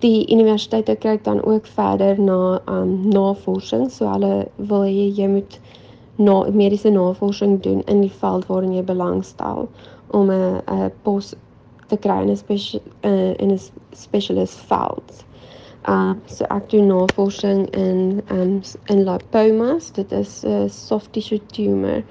Die 0.03 0.27
universiteite 0.35 0.97
kyk 0.97 1.25
dan 1.25 1.43
ook 1.45 1.67
verder 1.67 2.21
na 2.21 2.61
um 2.67 3.09
navorsing. 3.09 3.91
So 3.91 4.09
hulle 4.11 4.49
wil 4.57 4.85
hê 4.89 5.09
jy 5.21 5.29
moet 5.29 5.61
na 6.19 6.43
mediese 6.51 6.91
navorsing 6.91 7.61
doen 7.63 7.83
in 7.87 8.01
die 8.01 8.15
veld 8.21 8.47
waarin 8.47 8.75
jy 8.75 8.85
belangstel 8.85 9.69
om 10.11 10.31
'n 10.31 10.63
'n 10.67 10.91
pos 11.03 11.35
te 11.89 11.97
kry 11.97 12.23
in 12.23 12.31
'n 12.31 12.37
spesial 12.37 12.83
uh, 13.05 13.35
in 13.39 13.51
'n 13.53 13.61
specialist 13.93 14.59
veld. 14.71 15.25
Um 15.89 16.21
so 16.27 16.45
ek 16.45 16.71
doen 16.71 16.87
navorsing 16.87 17.67
in 17.75 18.23
um 18.31 18.61
in 18.87 19.05
lipomas. 19.05 19.91
Dit 19.91 20.13
is 20.13 20.45
'n 20.45 20.69
soft 20.69 21.13
tissue 21.13 21.41
tumor. 21.47 22.05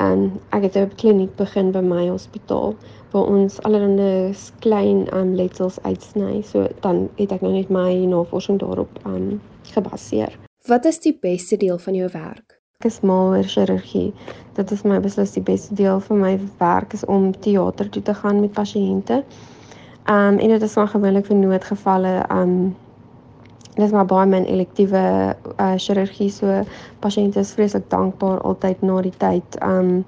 Um 0.00 0.40
ek 0.50 0.62
het 0.62 0.76
'n 0.76 0.90
kliniek 0.96 1.36
begin 1.36 1.72
by 1.72 1.80
my 1.80 2.08
hospitaal 2.08 2.74
waar 3.14 3.30
ons 3.30 3.60
allerlei 3.62 4.34
klein 4.64 5.06
um, 5.14 5.34
letsels 5.38 5.78
uitsny. 5.82 6.42
So 6.42 6.66
dan 6.82 7.06
het 7.20 7.32
ek 7.32 7.44
nou 7.46 7.52
net 7.54 7.70
my 7.70 7.92
navorsing 8.10 8.58
daarop 8.62 8.90
um, 9.06 9.38
gebaseer. 9.70 10.34
Wat 10.66 10.84
is 10.84 10.98
die 11.04 11.14
beste 11.20 11.56
deel 11.60 11.78
van 11.78 11.94
jou 11.94 12.10
werk? 12.12 12.58
Ek 12.82 12.90
is 12.90 13.00
mal 13.06 13.30
oor 13.36 13.46
chirurgie. 13.48 14.10
Dit 14.58 14.70
is 14.74 14.82
my 14.82 14.98
beslis 15.00 15.36
die 15.36 15.44
beste 15.44 15.76
deel 15.78 16.00
van 16.08 16.20
my 16.20 16.32
werk 16.58 16.96
is 16.96 17.04
om 17.06 17.30
teater 17.46 17.88
toe 17.88 18.02
te 18.02 18.14
gaan 18.14 18.40
met 18.42 18.52
pasiënte. 18.56 19.22
Um 20.10 20.38
en 20.38 20.48
dit 20.56 20.62
is 20.62 20.74
maar 20.76 20.90
gewoonlik 20.92 21.30
vir 21.30 21.38
noodgevalle 21.38 22.16
um 22.32 22.74
dis 23.74 23.90
maar 23.90 24.06
baie 24.06 24.26
min 24.30 24.44
elektiewe 24.46 25.00
uh, 25.58 25.72
chirurgie 25.82 26.28
so 26.30 26.60
pasiënte 27.02 27.40
is 27.42 27.54
vreeslik 27.56 27.88
dankbaar 27.90 28.42
altyd 28.46 28.82
na 28.86 29.00
die 29.02 29.14
tyd 29.18 29.56
um 29.66 30.04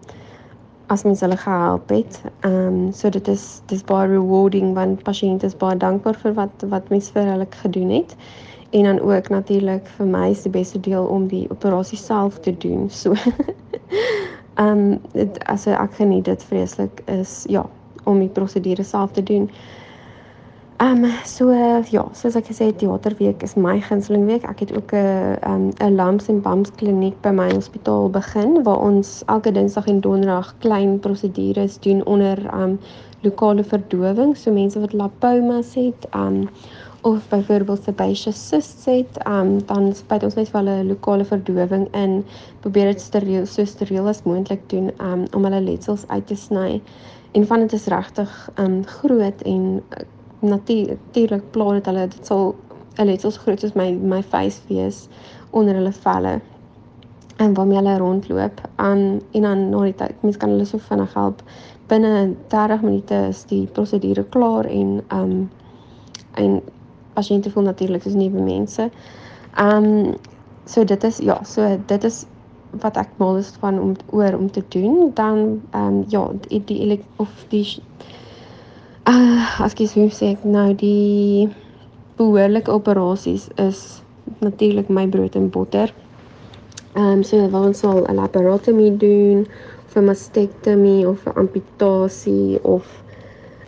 as 0.87 1.03
mens 1.03 1.21
hulle 1.21 1.37
gehelp 1.37 1.89
het. 1.89 2.21
Ehm 2.41 2.67
um, 2.67 2.93
so 2.93 3.11
dit 3.11 3.29
is 3.29 3.61
dis 3.67 3.85
baie 3.85 4.09
rewarding 4.09 4.75
want 4.75 5.03
pasiënte 5.03 5.47
is 5.47 5.57
baie 5.57 5.77
dankbaar 5.77 6.19
vir 6.23 6.35
wat 6.35 6.67
wat 6.75 6.89
mens 6.89 7.11
vir 7.11 7.31
hulle 7.33 7.47
gedoen 7.63 7.91
het. 7.91 8.17
En 8.71 8.83
dan 8.83 9.01
ook 9.01 9.29
natuurlik 9.29 9.87
vir 9.97 10.07
my 10.07 10.29
is 10.31 10.43
die 10.43 10.51
beste 10.51 10.81
deel 10.81 11.05
om 11.05 11.27
die 11.27 11.47
operasie 11.51 11.99
self 11.99 12.39
te 12.41 12.57
doen. 12.59 12.91
So 12.91 13.15
ehm 14.55 14.99
um, 15.15 15.35
as 15.47 15.67
ek 15.67 15.99
geniet 15.99 16.25
dit 16.25 16.45
vreeslik 16.45 17.03
is 17.07 17.45
ja, 17.49 17.67
om 18.05 18.19
die 18.19 18.29
prosedure 18.29 18.83
self 18.83 19.13
te 19.13 19.23
doen. 19.23 19.51
Ehm 20.79 21.05
um, 21.05 21.13
so 21.25 21.53
ja, 21.91 22.03
soos 22.13 22.35
ek 22.37 22.51
gesê 22.51 22.67
het, 22.69 22.77
teaterweek 22.83 23.41
is 23.47 23.55
my 23.57 23.79
gunsteling 23.81 24.27
week. 24.29 24.43
Ek 24.45 24.59
het 24.61 24.75
ook 24.77 24.93
'n 24.93 25.39
ehm 25.41 25.71
'n 25.81 25.95
lumps 25.97 26.29
en 26.29 26.43
bumps 26.45 26.71
kliniek 26.77 27.17
by 27.23 27.33
my 27.33 27.49
hospitaal 27.55 28.11
begin 28.11 28.63
waar 28.63 28.81
ons 28.81 29.23
elke 29.27 29.53
Dinsdag 29.53 29.87
en 29.87 30.01
Donderdag 30.01 30.55
klein 30.59 30.99
prosedures 30.99 31.79
doen 31.81 32.05
onder 32.05 32.37
ehm 32.47 32.63
um, 32.63 32.79
lokale 33.23 33.65
verdowing, 33.65 34.37
so 34.37 34.53
mense 34.53 34.81
wat 34.81 34.93
lipomas 34.93 35.75
het, 35.75 36.07
ehm 36.11 36.27
um, 36.27 36.49
of 37.03 37.29
byvoorbeeld 37.29 37.83
sebaceous 37.83 38.49
cysts 38.49 38.85
het, 38.85 39.27
um, 39.27 39.65
dan 39.67 39.95
spuit 39.95 40.23
ons 40.23 40.35
net 40.35 40.49
vir 40.49 40.61
hulle 40.61 40.85
lokale 40.85 41.25
verdowing 41.25 41.95
in, 41.95 42.25
probeer 42.61 42.85
dit 42.85 43.01
steriel 43.01 43.47
so 43.47 43.65
steriel 43.65 44.09
as 44.09 44.23
moontlik 44.23 44.69
doen 44.69 44.91
um, 45.01 45.25
om 45.33 45.45
hulle 45.45 45.61
letsels 45.61 46.05
uit 46.09 46.27
te 46.27 46.35
sny. 46.35 46.83
En 47.33 47.47
van 47.47 47.61
dit 47.61 47.73
is 47.73 47.87
regtig 47.87 48.51
um, 48.59 48.85
groot 48.85 49.43
en 49.43 49.83
uh, 50.43 50.49
natuurlik 50.49 51.51
pla 51.53 51.73
dit 51.73 51.87
hulle 51.87 52.09
dit 52.09 52.27
sal 52.27 52.55
'n 52.99 53.07
letsel 53.07 53.31
so 53.31 53.41
groot 53.41 53.61
soos 53.61 53.75
my 53.75 53.93
my 53.93 54.23
face 54.23 54.61
wees 54.69 55.09
onder 55.51 55.75
hulle 55.75 55.93
velle 55.93 56.41
en 57.37 57.55
waarmee 57.55 57.77
hulle 57.77 57.99
rondloop. 57.99 58.61
Um, 58.81 59.21
en 59.33 59.43
dan 59.43 59.69
na 59.69 59.81
die 59.85 59.95
tyd, 59.95 60.23
mens 60.23 60.37
kan 60.37 60.49
hulle 60.49 60.65
so 60.65 60.79
vinnig 60.79 61.15
help 61.15 61.43
binne 61.87 62.35
30 62.49 62.83
minute 62.83 63.19
is 63.31 63.45
die 63.51 63.67
prosedure 63.67 64.25
klaar 64.35 64.67
en 64.67 65.01
um 65.15 65.35
en 66.37 66.59
pasiënte 67.17 67.51
voel 67.51 67.71
natuurlik 67.71 68.05
soos 68.05 68.17
nuwe 68.19 68.43
mense. 68.45 68.91
Um 69.61 70.17
so 70.67 70.85
dit 70.85 71.05
is 71.05 71.21
ja, 71.25 71.39
so 71.45 71.69
dit 71.87 72.05
is 72.05 72.25
wat 72.83 72.99
ek 73.01 73.15
mal 73.23 73.39
is 73.41 73.55
van 73.63 73.79
om 73.81 73.95
oor 74.13 74.35
om 74.37 74.51
te 74.51 74.65
doen. 74.75 75.13
Dan 75.15 75.63
um 75.73 76.03
ja, 76.13 76.27
die, 76.49 76.61
die 76.65 77.01
of 77.17 77.47
die 77.49 77.65
uh 79.07 79.63
as 79.65 79.73
ek 79.75 79.87
sê 80.19 80.33
ek 80.35 80.43
nou 80.45 80.75
die 80.75 81.49
behoorlike 82.19 82.73
operasies 82.73 83.49
is 83.59 84.03
natuurlik 84.41 84.89
my 84.89 85.07
brood 85.07 85.37
en 85.37 85.49
botter. 85.51 85.93
Ehm 86.97 87.19
um, 87.19 87.23
so 87.23 87.49
waar 87.53 87.69
ons 87.71 87.79
sal 87.79 88.05
'n 88.05 88.17
laparotomie 88.17 88.97
doen 88.97 89.47
vir 89.93 90.03
mastektomie 90.03 91.07
of 91.09 91.27
'n 91.27 91.39
amputasie 91.43 92.59
of 92.63 92.85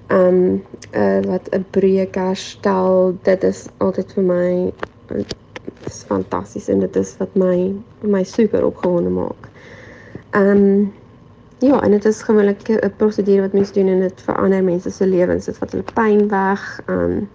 ehm 0.09 0.27
um, 0.27 0.63
uh, 0.93 1.21
wat 1.31 1.49
'n 1.53 1.65
breuk 1.71 2.15
herstel, 2.15 3.15
dit 3.23 3.45
is 3.45 3.69
altyd 3.79 4.13
vir 4.13 4.25
my 4.25 4.49
is 5.87 6.05
fantasties 6.09 6.69
en 6.69 6.81
dit 6.81 6.97
is 6.97 7.17
wat 7.19 7.35
my 7.35 7.75
my 8.03 8.23
super 8.25 8.65
opgewonde 8.65 9.11
maak. 9.11 9.49
Ehm 10.31 10.51
um, 10.51 10.93
ja, 11.59 11.83
en 11.83 11.91
dit 11.91 12.05
is 12.05 12.23
gewoonlik 12.23 12.69
'n 12.69 12.93
prosedure 12.97 13.41
wat 13.41 13.53
mense 13.53 13.73
doen 13.73 13.89
en 13.89 14.01
dit 14.01 14.21
verander 14.21 14.65
mense 14.65 14.91
se 14.91 15.07
lewens, 15.07 15.45
dit 15.45 15.59
vat 15.59 15.71
hulle 15.71 15.85
pyn 15.95 16.29
weg, 16.29 16.81
um, 16.87 17.29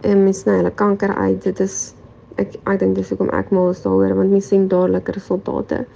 en 0.00 0.22
mense 0.24 0.40
sny 0.40 0.56
hulle 0.60 0.74
kanker 0.74 1.14
uit. 1.14 1.42
Dit 1.42 1.60
is 1.60 1.94
ek 2.36 2.56
ek 2.68 2.80
dink 2.80 2.96
dis 2.96 3.10
hoekom 3.10 3.32
ek 3.36 3.50
mal 3.50 3.70
is 3.72 3.82
daaroor 3.84 4.14
want 4.14 4.30
mense 4.30 4.52
sien 4.52 4.68
dadelik 4.68 5.08
resultate. 5.16 5.86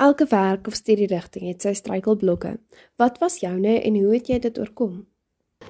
Elke 0.00 0.26
werk 0.30 0.66
of 0.66 0.74
studierigting 0.74 1.48
het 1.50 1.62
sy 1.62 1.74
struikelblokke. 1.76 2.56
Wat 2.96 3.18
was 3.20 3.40
joune 3.42 3.80
en 3.80 3.96
hoe 4.00 4.14
het 4.14 4.30
jy 4.32 4.38
dit 4.38 4.58
oorkom? 4.58 5.06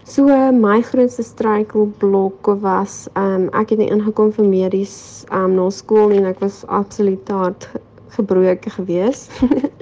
So 0.04 0.26
my 0.52 0.82
grootste 0.86 1.24
struikelblok 1.26 2.46
was 2.62 3.08
um 3.18 3.48
ek 3.58 3.74
het 3.74 3.80
nie 3.82 3.90
ingekom 3.90 4.30
vir 4.36 4.46
medies 4.46 4.94
um 5.34 5.56
na 5.58 5.66
skool 5.74 6.14
en 6.14 6.28
ek 6.30 6.38
was 6.44 6.62
absoluut 6.68 7.28
hard 7.28 7.66
gebroke 8.10 8.70
gewees. 8.70 9.28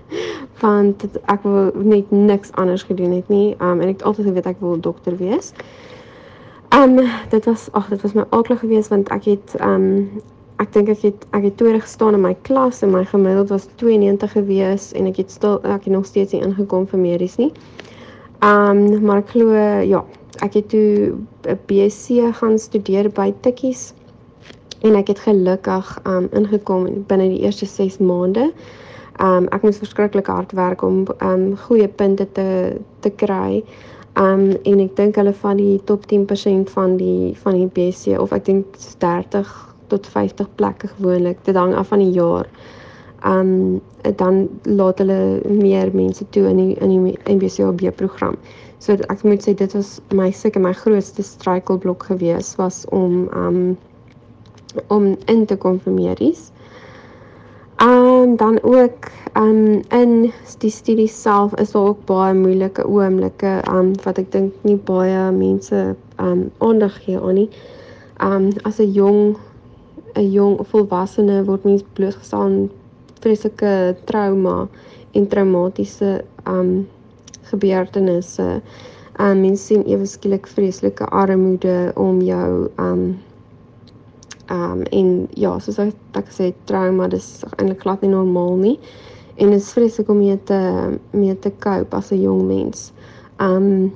Want 0.62 1.04
ek 1.24 1.42
wou 1.42 1.70
net 1.84 2.10
niks 2.10 2.52
anders 2.52 2.82
gedoen 2.82 3.12
het 3.12 3.28
nie. 3.28 3.54
Um 3.58 3.80
en 3.80 3.88
ek 3.88 4.00
het 4.00 4.06
altyd 4.10 4.30
geweet 4.30 4.48
ek 4.50 4.62
wil 4.64 4.80
dokter 4.80 5.16
wees. 5.16 5.52
Um 6.74 6.98
dit 7.30 7.44
was 7.44 7.68
ag 7.72 7.88
dit 7.88 8.02
was 8.02 8.12
my 8.12 8.24
aklig 8.36 8.60
geweest 8.60 8.92
want 8.92 9.08
ek 9.14 9.24
het 9.30 9.54
um 9.64 10.08
ek 10.58 10.72
dink 10.74 10.88
ek 10.88 11.02
het 11.06 11.26
ek 11.30 11.46
het 11.48 11.56
tweede 11.56 11.80
gestaan 11.80 12.18
in 12.18 12.24
my 12.24 12.34
klas 12.48 12.82
en 12.82 12.90
my 12.90 13.04
gemiddeld 13.06 13.52
was 13.54 13.68
92 13.80 14.32
gewees 14.32 14.92
en 14.92 15.06
ek 15.06 15.22
het 15.22 15.30
stil 15.30 15.60
ek 15.62 15.86
het 15.86 15.94
nog 15.94 16.06
steeds 16.06 16.34
nie 16.34 16.42
ingekom 16.42 16.88
vir 16.90 17.00
medies 17.00 17.38
nie. 17.38 17.52
Um 18.42 19.04
maar 19.04 19.22
ek 19.22 19.36
glo 19.36 19.54
ja, 19.86 20.04
ek 20.42 20.58
het 20.60 20.68
toe 20.74 21.14
'n 21.46 21.58
BSc 21.66 22.34
gaan 22.40 22.58
studeer 22.58 23.10
by 23.10 23.32
Tikkies 23.40 23.92
en 24.80 24.94
ek 24.94 25.08
het 25.12 25.18
gelukkig 25.18 25.98
um 26.06 26.28
ingekom 26.36 26.86
binne 27.10 27.28
die 27.32 27.42
eerste 27.46 27.66
6 27.66 27.98
maande. 27.98 28.50
Um 29.22 29.48
ek 29.54 29.64
moes 29.66 29.80
verskriklik 29.82 30.30
hard 30.30 30.52
werk 30.54 30.82
om 30.86 31.04
um 31.24 31.56
goeie 31.66 31.88
punte 31.88 32.28
te 32.32 32.78
te 33.00 33.10
kry. 33.10 33.62
Um 34.14 34.52
en 34.62 34.82
ek 34.84 34.94
dink 34.96 35.18
hulle 35.18 35.34
van 35.42 35.58
die 35.58 35.78
top 35.90 36.06
10% 36.12 36.70
van 36.74 36.96
die 37.00 37.34
van 37.42 37.58
die 37.58 37.70
BSc 37.74 38.18
of 38.18 38.34
ek 38.36 38.46
dink 38.46 38.78
30 39.02 39.50
tot 39.88 40.06
50 40.06 40.50
plekke 40.60 40.90
gewoonlik. 40.94 41.42
Dit 41.44 41.56
hang 41.56 41.74
af 41.74 41.90
van 41.94 42.04
die 42.04 42.14
jaar. 42.14 42.46
Um 43.26 43.80
dan 44.16 44.46
laat 44.62 45.02
hulle 45.02 45.40
meer 45.50 45.90
mense 45.92 46.24
toe 46.30 46.46
in 46.46 46.62
die 46.62 46.74
in 46.78 46.94
die 46.94 47.18
MBCOB 47.26 47.90
program. 47.96 48.38
So 48.78 48.94
ek 48.94 49.24
moet 49.26 49.42
sê 49.42 49.56
dit 49.58 49.74
was 49.74 49.98
my 50.14 50.30
seker 50.30 50.62
my 50.62 50.72
grootste 50.72 51.26
struikelblok 51.26 52.06
gewees 52.12 52.54
was 52.62 52.84
om 52.94 53.26
um 53.34 53.76
om 54.86 55.16
in 55.26 55.46
te 55.46 55.56
kom 55.56 55.80
vir 55.80 55.92
medies. 55.92 56.50
Um 57.82 58.36
dan 58.36 58.62
ook 58.62 59.06
um 59.34 59.82
in 59.88 60.32
die 60.58 60.70
studie 60.70 61.06
self 61.06 61.54
is 61.54 61.70
daar 61.70 61.82
ook 61.82 62.04
baie 62.04 62.34
moeilike 62.34 62.86
oomblikke 62.86 63.60
um 63.70 63.92
wat 64.02 64.18
ek 64.18 64.32
dink 64.32 64.54
nie 64.66 64.76
baie 64.88 65.28
mense 65.30 65.94
um 66.18 66.48
aandag 66.58 66.96
gee 67.04 67.20
aan 67.20 67.38
nie. 67.38 67.50
Um 68.18 68.50
as 68.66 68.80
'n 68.82 68.90
jong 68.92 69.36
'n 70.16 70.30
jong 70.32 70.58
volwassene 70.66 71.44
word 71.44 71.64
mens 71.64 71.84
blootgestel 71.92 72.40
aan 72.40 72.70
vreeslike 73.20 73.96
trauma 74.04 74.68
en 75.12 75.28
traumatiese 75.28 76.24
um 76.46 76.88
gebeurtenisse. 77.50 78.60
Um 79.20 79.40
mens 79.40 79.66
sien 79.66 79.86
ewe 79.86 80.06
skielik 80.06 80.46
vreeslike 80.46 81.06
armoede 81.06 81.92
om 81.94 82.20
jou 82.20 82.70
um 82.76 83.22
um 84.50 84.82
en 84.82 85.28
ja, 85.34 85.58
soos 85.58 85.78
ek 85.78 85.94
ek 86.18 86.32
sê 86.32 86.52
trauma 86.70 87.08
dis 87.08 87.44
eintlik 87.56 87.82
glad 87.82 88.02
nie 88.02 88.10
normaal 88.10 88.56
nie. 88.56 88.78
En 89.38 89.50
dit 89.50 89.60
is 89.60 89.72
vreeslik 89.72 90.08
om 90.08 90.18
mee 90.18 90.38
te 90.50 90.58
mee 91.12 91.38
te 91.38 91.52
cope 91.60 91.96
as 91.96 92.12
'n 92.12 92.22
jong 92.22 92.46
mens. 92.46 92.92
Um 93.38 93.92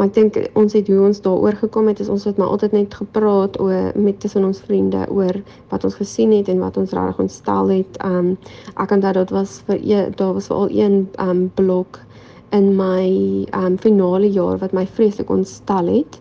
Maar 0.00 0.08
ek 0.08 0.14
dink 0.16 0.36
ons 0.56 0.72
het 0.72 0.86
hoe 0.88 1.00
ons 1.04 1.18
daaroor 1.20 1.58
gekom 1.60 1.90
het 1.90 1.98
is 2.00 2.08
ons 2.08 2.22
het 2.24 2.38
maar 2.40 2.54
altyd 2.54 2.72
net 2.72 2.94
gepraat 2.96 3.58
oor 3.60 3.90
met 4.00 4.16
tussen 4.20 4.46
ons 4.48 4.62
vriende 4.64 5.02
oor 5.12 5.36
wat 5.68 5.84
ons 5.84 5.98
gesien 6.00 6.32
het 6.32 6.48
en 6.48 6.62
wat 6.64 6.78
ons 6.80 6.94
regtig 6.96 7.18
ontstel 7.26 7.68
het. 7.68 7.98
Um 8.00 8.38
ek 8.80 8.94
onthou 8.96 9.12
dit 9.18 9.34
was 9.36 9.58
vir 9.68 9.76
een 9.82 10.14
daar 10.16 10.32
was 10.38 10.48
al 10.56 10.72
een 10.72 11.02
um 11.20 11.50
blok 11.54 12.00
in 12.56 12.72
my 12.78 13.04
um 13.52 13.76
finale 13.76 14.30
jaar 14.32 14.56
wat 14.64 14.72
my 14.72 14.86
vreeslik 14.86 15.28
ontstel 15.28 15.92
het. 15.92 16.16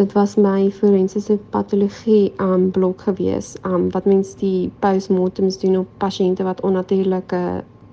Dit 0.00 0.12
was 0.12 0.34
my 0.40 0.70
forensiese 0.72 1.34
patologie 1.52 2.32
um 2.40 2.70
blok 2.72 3.02
gewees. 3.04 3.56
Um 3.68 3.90
wat 3.92 4.06
mens 4.08 4.30
die 4.40 4.70
postmortems 4.80 5.58
doen 5.60 5.76
op 5.82 5.88
pasiënte 6.00 6.46
wat 6.46 6.62
onnatuurlike 6.64 7.40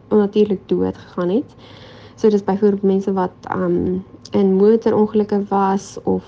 onnatuurlik 0.07 0.61
dood 0.71 0.97
gegaan 0.97 1.29
het. 1.29 1.55
So 2.15 2.29
dis 2.29 2.43
byvoorbeeld 2.47 2.87
mense 2.87 3.13
wat 3.13 3.49
um 3.55 4.05
in 4.31 4.55
motorongelukke 4.55 5.41
was 5.49 5.97
of 6.03 6.23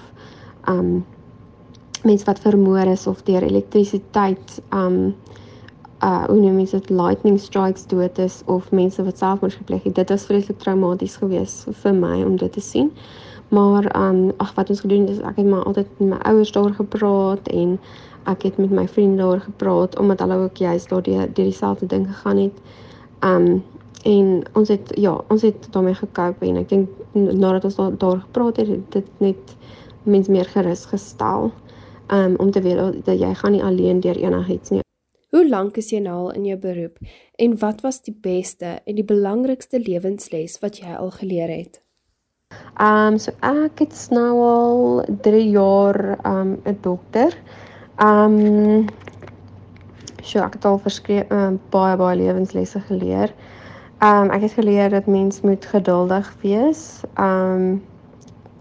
um 0.67 1.05
mense 2.03 2.25
wat 2.25 2.39
vermoor 2.39 2.91
is 2.91 3.07
of 3.07 3.23
deur 3.23 3.47
elektrisiteit 3.47 4.59
um 4.75 5.15
uh 6.03 6.25
hoe 6.25 6.39
noem 6.39 6.59
mense 6.59 6.75
dit 6.75 6.89
lightning 6.89 7.39
strikes 7.39 7.87
dood 7.87 8.19
is 8.19 8.41
of 8.45 8.71
mense 8.71 9.03
wat 9.03 9.17
selfmoord 9.17 9.53
gepleeg 9.63 9.83
het. 9.83 9.95
Dit 9.95 10.09
was 10.09 10.27
vreeslik 10.27 10.59
traumaties 10.59 11.15
geweest 11.23 11.71
vir 11.71 11.95
my 11.95 12.23
om 12.23 12.35
dit 12.35 12.51
te 12.51 12.67
sien. 12.67 12.91
Maar 13.49 13.89
um 13.97 14.31
ag 14.37 14.53
wat 14.53 14.69
ons 14.69 14.79
gedoen 14.79 15.07
het 15.07 15.09
is 15.09 15.23
ek 15.25 15.41
het 15.41 15.45
maar 15.45 15.63
altyd 15.63 15.87
met 15.97 16.09
my 16.09 16.17
ouers 16.31 16.51
daar 16.51 16.73
gepraat 16.73 17.47
en 17.47 17.79
ek 18.29 18.43
het 18.43 18.57
met 18.57 18.69
my 18.69 18.87
vriende 18.87 19.23
daar 19.23 19.41
gepraat 19.41 19.99
omdat 19.99 20.19
hulle 20.19 20.35
ook 20.35 20.57
juist 20.57 20.89
daar 20.89 21.01
deur 21.01 21.33
die 21.33 21.43
dieselfde 21.43 21.85
ding 21.85 22.07
gegaan 22.07 22.37
het. 22.37 22.61
Um 23.19 23.63
en 24.03 24.43
ons 24.53 24.67
het 24.67 24.91
ja, 24.95 25.21
ons 25.27 25.41
het 25.41 25.67
daarmee 25.71 25.93
gekoop 25.93 26.41
en 26.41 26.61
ek 26.61 26.69
dink 26.69 26.89
nadat 27.13 27.65
ons 27.67 27.75
daar, 27.75 27.97
daar 27.97 28.19
gepraat 28.19 28.57
het, 28.57 28.67
het 28.67 28.91
dit 28.91 29.09
net 29.17 29.55
mens 30.03 30.27
meer 30.27 30.45
gerus 30.45 30.85
gestel 30.85 31.51
um, 32.07 32.35
om 32.35 32.51
te 32.51 32.61
weet 32.61 33.05
dat 33.05 33.19
jy 33.19 33.33
gaan 33.33 33.51
nie 33.51 33.63
alleen 33.63 33.99
deur 33.99 34.17
enigiets 34.17 34.69
nie. 34.69 34.85
Hoe 35.29 35.43
lank 35.49 35.77
is 35.77 35.91
jy 35.91 35.99
nou 36.01 36.15
al 36.15 36.31
in 36.31 36.45
jou 36.49 36.57
beroep 36.57 36.97
en 37.37 37.57
wat 37.59 37.83
was 37.85 38.01
die 38.01 38.15
beste 38.15 38.79
en 38.85 38.95
die 38.95 39.05
belangrikste 39.05 39.81
lewensles 39.83 40.57
wat 40.63 40.79
jy 40.81 40.95
al 40.95 41.11
geleer 41.19 41.51
het? 41.53 41.81
Ehm 42.79 43.13
um, 43.13 43.17
so 43.19 43.31
ek 43.43 43.81
het 43.83 43.95
nou 44.15 44.35
al 44.41 45.05
3 45.21 45.49
jaar 45.49 45.97
ehm 46.21 46.37
um, 46.37 46.51
'n 46.63 46.77
dokter. 46.81 47.35
Ehm 47.95 48.37
um, 48.37 48.85
so 50.21 50.39
ek 50.39 50.53
het 50.53 50.65
al 50.65 50.77
verskeie 50.77 51.25
uh, 51.29 51.49
baie 51.69 51.97
baie 51.97 52.17
lewenslesse 52.17 52.79
geleer. 52.79 53.33
Ehm 53.97 54.21
um, 54.21 54.29
ek 54.29 54.41
het 54.41 54.51
geleer 54.51 54.89
dat 54.89 55.05
mens 55.05 55.41
moet 55.41 55.65
geduldig 55.65 56.35
wees. 56.41 57.01
Ehm 57.13 57.51
um, 57.51 57.83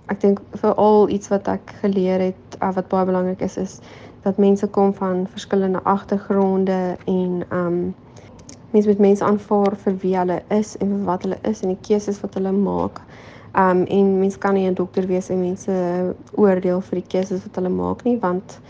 ek 0.06 0.20
dink 0.20 0.42
veral 0.52 1.08
iets 1.08 1.28
wat 1.28 1.48
ek 1.48 1.74
geleer 1.80 2.20
het 2.20 2.58
uh, 2.62 2.74
wat 2.74 2.88
baie 2.88 3.06
belangrik 3.06 3.40
is 3.40 3.56
is 3.56 3.78
dat 4.22 4.36
mense 4.36 4.66
kom 4.66 4.94
van 4.94 5.26
verskillende 5.30 5.82
agtergronde 5.82 6.96
en 7.06 7.44
ehm 7.48 7.66
um, 7.66 7.94
mense 8.70 8.88
moet 8.88 8.98
mense 8.98 9.24
aanvaar 9.24 9.76
vir 9.76 9.96
wie 9.96 10.16
hulle 10.16 10.42
is 10.48 10.76
en 10.76 10.88
vir 10.88 11.04
wat 11.04 11.22
hulle 11.22 11.38
is 11.42 11.62
en 11.62 11.68
die 11.68 11.84
keuses 11.86 12.20
wat 12.20 12.34
hulle 12.34 12.52
maak. 12.52 13.00
Um, 13.58 13.82
en 13.90 14.18
mens 14.18 14.38
kan 14.38 14.54
nie 14.54 14.68
'n 14.68 14.74
dokter 14.74 15.06
wees 15.06 15.28
en 15.28 15.40
mense 15.40 15.72
oordeel 16.34 16.80
vir 16.80 17.00
die 17.00 17.08
keuses 17.08 17.42
wat 17.42 17.56
hulle 17.56 17.68
maak 17.68 18.04
nie 18.04 18.18
want 18.18 18.60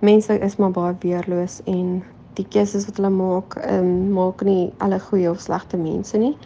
mense 0.00 0.38
is 0.38 0.56
maar 0.56 0.70
baie 0.70 0.94
weerloos 1.00 1.60
en 1.64 2.02
die 2.34 2.46
keuses 2.48 2.84
wat 2.86 2.96
hulle 2.96 3.10
maak, 3.10 3.56
um, 3.70 4.12
maak 4.12 4.44
nie 4.44 4.72
alle 4.78 5.00
goeie 5.00 5.30
of 5.30 5.40
slegte 5.40 5.76
mense 5.76 6.18
nie. 6.18 6.36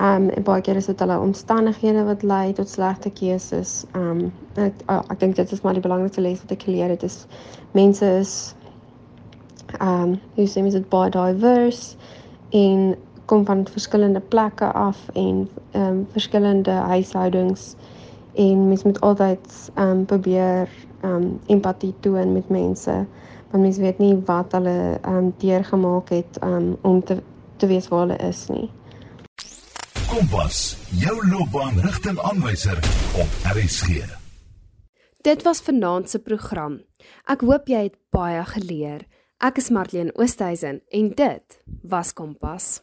Um, 0.00 0.30
baie 0.44 0.62
keer 0.64 0.76
is 0.80 0.86
dit 0.86 1.00
hulle 1.00 1.18
omstandighede 1.20 2.04
wat 2.04 2.22
lei 2.22 2.52
tot 2.56 2.68
slegte 2.68 3.10
keuses. 3.10 3.84
Um, 3.94 4.32
ek 4.56 4.84
ek 4.88 5.18
dink 5.20 5.36
dit 5.36 5.52
is 5.52 5.60
maar 5.62 5.76
die 5.76 5.84
belangrikste 5.84 6.24
les 6.24 6.40
wat 6.40 6.54
ek 6.56 6.62
geleer 6.62 6.88
het 6.88 7.02
is 7.02 7.26
mense 7.76 8.06
is 8.20 8.54
um, 9.80 10.16
hoe 10.34 10.48
sê 10.48 10.64
mens 10.64 10.74
dit 10.74 10.88
baie 10.88 11.10
diverse 11.10 11.96
en 12.50 12.96
kom 13.30 13.44
van 13.46 13.66
verskillende 13.70 14.20
plekke 14.20 14.72
af 14.74 14.98
en 15.14 15.48
ehm 15.70 15.86
um, 15.86 16.06
verskillende 16.12 16.70
huishoudings 16.70 17.74
en 18.34 18.68
mens 18.68 18.82
moet 18.82 19.00
altyd 19.00 19.70
ehm 19.74 19.88
um, 19.88 20.04
probeer 20.04 20.68
ehm 21.00 21.14
um, 21.14 21.40
empatie 21.46 21.94
toon 22.00 22.32
met 22.32 22.48
mense 22.48 23.06
want 23.50 23.62
mens 23.62 23.78
weet 23.78 23.98
nie 23.98 24.16
wat 24.26 24.52
hulle 24.52 24.98
ehm 25.02 25.16
um, 25.16 25.34
deurgemaak 25.38 26.08
het 26.08 26.42
um, 26.42 26.76
om 26.82 27.04
te 27.04 27.22
te 27.56 27.66
weet 27.66 27.88
waar 27.88 28.00
hulle 28.00 28.16
is 28.28 28.46
nie. 28.48 28.70
Kompas, 30.08 30.76
jou 30.98 31.28
loopbaanrigtingaanwyser 31.28 32.78
op 33.22 33.30
RSG. 33.54 34.02
Dit 35.20 35.42
was 35.42 35.60
vanaand 35.60 36.10
se 36.10 36.18
program. 36.18 36.80
Ek 37.28 37.44
hoop 37.46 37.68
jy 37.68 37.82
het 37.90 37.98
baie 38.10 38.44
geleer. 38.54 39.04
Ek 39.38 39.60
is 39.60 39.70
Marlene 39.70 40.14
Oosthuizen 40.16 40.80
en 40.88 41.12
dit 41.14 41.60
was 41.82 42.12
Kompas. 42.12 42.80